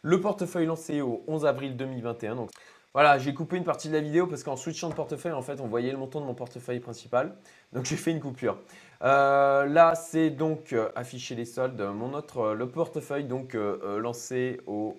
Le 0.02 0.20
portefeuille 0.20 0.66
lancé 0.66 1.00
au 1.00 1.22
11 1.26 1.46
avril 1.46 1.76
2021. 1.76 2.36
Donc, 2.36 2.50
voilà, 2.94 3.18
j'ai 3.18 3.34
coupé 3.34 3.56
une 3.56 3.64
partie 3.64 3.88
de 3.88 3.94
la 3.94 4.00
vidéo 4.00 4.26
parce 4.26 4.42
qu'en 4.42 4.56
switchant 4.56 4.88
de 4.88 4.94
portefeuille, 4.94 5.32
en 5.32 5.42
fait, 5.42 5.60
on 5.60 5.68
voyait 5.68 5.92
le 5.92 5.98
montant 5.98 6.20
de 6.20 6.26
mon 6.26 6.34
portefeuille 6.34 6.80
principal. 6.80 7.36
Donc, 7.72 7.84
j'ai 7.84 7.96
fait 7.96 8.10
une 8.10 8.20
coupure. 8.20 8.58
Euh, 9.02 9.66
là, 9.66 9.94
c'est 9.94 10.30
donc 10.30 10.74
afficher 10.96 11.34
les 11.34 11.44
soldes. 11.44 11.80
Mon 11.80 12.14
autre, 12.14 12.54
le 12.54 12.68
portefeuille 12.68 13.24
donc 13.24 13.54
lancé 13.54 14.60
au 14.66 14.96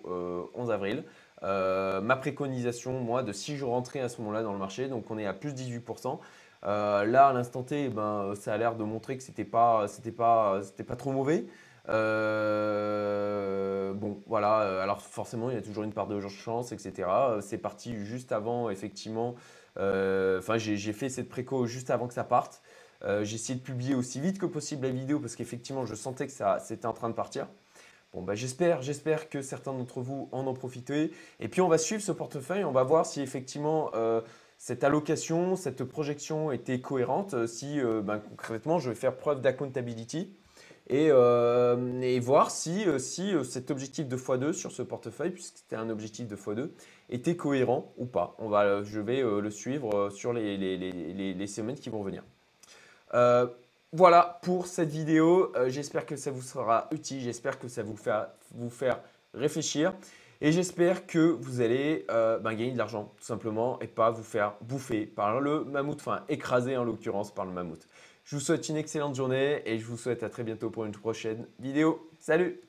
11 0.54 0.72
avril. 0.72 1.04
Euh, 1.44 2.02
ma 2.02 2.16
préconisation, 2.16 3.00
moi, 3.00 3.24
de 3.24 3.32
si 3.32 3.58
je 3.58 3.66
rentrais 3.66 4.02
à 4.02 4.10
ce 4.10 4.20
moment-là 4.22 4.44
dans 4.44 4.54
le 4.54 4.60
marché, 4.60 4.88
donc 4.88 5.10
on 5.10 5.18
est 5.18 5.26
à 5.26 5.34
plus 5.34 5.54
18%. 5.54 6.20
Euh, 6.66 7.06
là, 7.06 7.28
à 7.28 7.34
l'instant 7.34 7.64
T, 7.64 7.86
eh 7.86 7.90
ben, 7.90 8.34
ça 8.36 8.54
a 8.54 8.58
l'air 8.58 8.76
de 8.76 8.84
montrer 8.84 9.18
que 9.18 9.24
c'était 9.24 9.46
pas, 9.46 9.88
c'était 9.88 10.12
pas, 10.12 10.60
pas 10.88 10.96
trop 10.96 11.12
mauvais. 11.12 11.46
Euh, 11.88 13.94
bon, 13.94 14.22
voilà. 14.28 14.82
Alors 14.82 15.02
forcément, 15.02 15.50
il 15.50 15.56
y 15.56 15.58
a 15.58 15.62
toujours 15.62 15.84
une 15.84 15.94
part 15.94 16.08
de 16.08 16.20
chance, 16.28 16.72
etc. 16.72 17.08
C'est 17.42 17.58
parti 17.58 17.96
juste 18.06 18.32
avant, 18.32 18.70
effectivement. 18.70 19.36
Enfin, 19.78 20.58
j'ai 20.58 20.94
fait 20.94 21.10
cette 21.10 21.30
préco 21.30 21.66
juste 21.66 21.90
avant 21.90 22.08
que 22.08 22.14
ça 22.14 22.26
parte. 22.26 22.62
j'ai 23.22 23.36
essayé 23.36 23.58
de 23.58 23.64
publier 23.64 23.96
aussi 23.96 24.20
vite 24.20 24.40
que 24.40 24.46
possible 24.46 24.86
la 24.86 24.92
vidéo 24.92 25.20
parce 25.20 25.36
qu'effectivement, 25.36 25.86
je 25.86 25.96
sentais 25.96 26.28
que 26.28 26.34
c'était 26.60 26.86
en 26.86 26.94
train 26.94 27.10
de 27.10 27.16
partir. 27.16 27.48
Bon, 28.14 28.24
bah, 28.24 28.34
j'espère, 28.34 28.82
j'espère 28.82 29.30
que 29.30 29.42
certains 29.42 29.72
d'entre 29.72 30.02
vous 30.02 30.30
en 30.32 30.48
ont 30.48 30.54
profité. 30.54 31.12
Et 31.40 31.48
puis, 31.48 31.62
on 31.62 31.68
va 31.68 31.78
suivre 31.78 32.02
ce 32.02 32.12
portefeuille. 32.12 32.64
On 32.64 32.72
va 32.72 32.84
voir 32.84 33.06
si 33.06 33.22
effectivement 33.22 33.92
euh, 33.94 34.22
cette 34.58 34.84
allocation, 34.84 35.56
cette 35.56 35.84
projection 35.84 36.52
était 36.52 36.82
cohérente. 36.82 37.36
Euh, 37.36 37.46
si 37.46 37.80
euh, 37.80 38.02
ben, 38.02 38.18
concrètement, 38.18 38.80
je 38.80 38.90
vais 38.90 38.96
faire 38.96 39.16
preuve 39.16 39.42
d'accountability 39.42 40.34
et, 40.88 41.12
voir 42.20 42.50
si, 42.50 42.84
si 42.98 43.32
cet 43.44 43.70
objectif 43.70 44.08
de 44.08 44.18
x2 44.18 44.54
sur 44.54 44.72
ce 44.72 44.82
portefeuille, 44.82 45.30
puisque 45.30 45.58
c'était 45.58 45.76
un 45.76 45.92
objectif 45.92 46.28
de 46.28 46.36
x2, 46.36 46.70
était 47.12 47.36
cohérent 47.36 47.94
ou 47.98 48.08
pas. 48.08 48.36
On 48.40 48.50
va, 48.50 48.82
je 48.82 49.00
vais 49.00 49.22
le 49.22 49.52
suivre 49.52 50.10
sur 50.10 50.34
les, 50.34 50.58
les, 50.58 50.78
les, 50.78 51.48
semaines 51.48 51.76
qui 51.76 51.92
vont 51.92 52.02
venir. 52.02 52.24
Voilà 53.92 54.40
pour 54.44 54.68
cette 54.68 54.90
vidéo. 54.90 55.52
Euh, 55.56 55.70
j'espère 55.70 56.06
que 56.06 56.16
ça 56.16 56.30
vous 56.30 56.44
sera 56.44 56.88
utile. 56.92 57.22
J'espère 57.22 57.58
que 57.58 57.68
ça 57.68 57.82
vous 57.82 57.96
fait 57.96 58.28
vous 58.54 58.70
faire 58.70 59.00
réfléchir. 59.34 59.94
Et 60.42 60.52
j'espère 60.52 61.06
que 61.08 61.20
vous 61.20 61.60
allez 61.60 62.06
euh, 62.12 62.40
ben, 62.40 62.52
gagner 62.52 62.72
de 62.72 62.78
l'argent, 62.78 63.12
tout 63.18 63.26
simplement, 63.26 63.80
et 63.82 63.88
pas 63.88 64.10
vous 64.10 64.24
faire 64.24 64.54
bouffer 64.62 65.06
par 65.06 65.42
le 65.42 65.66
mammouth, 65.66 66.00
enfin 66.00 66.24
écraser 66.30 66.78
en 66.78 66.86
l'occurrence 66.86 67.34
par 67.34 67.46
le 67.46 67.52
mammouth. 67.52 67.86
Je 68.24 68.36
vous 68.36 68.42
souhaite 68.42 68.70
une 68.70 68.78
excellente 68.78 69.16
journée 69.16 69.62
et 69.66 69.80
je 69.80 69.86
vous 69.86 69.98
souhaite 69.98 70.24
à 70.24 70.30
très 70.30 70.44
bientôt 70.44 70.70
pour 70.70 70.86
une 70.86 70.94
prochaine 70.94 71.48
vidéo. 71.60 72.10
Salut 72.20 72.69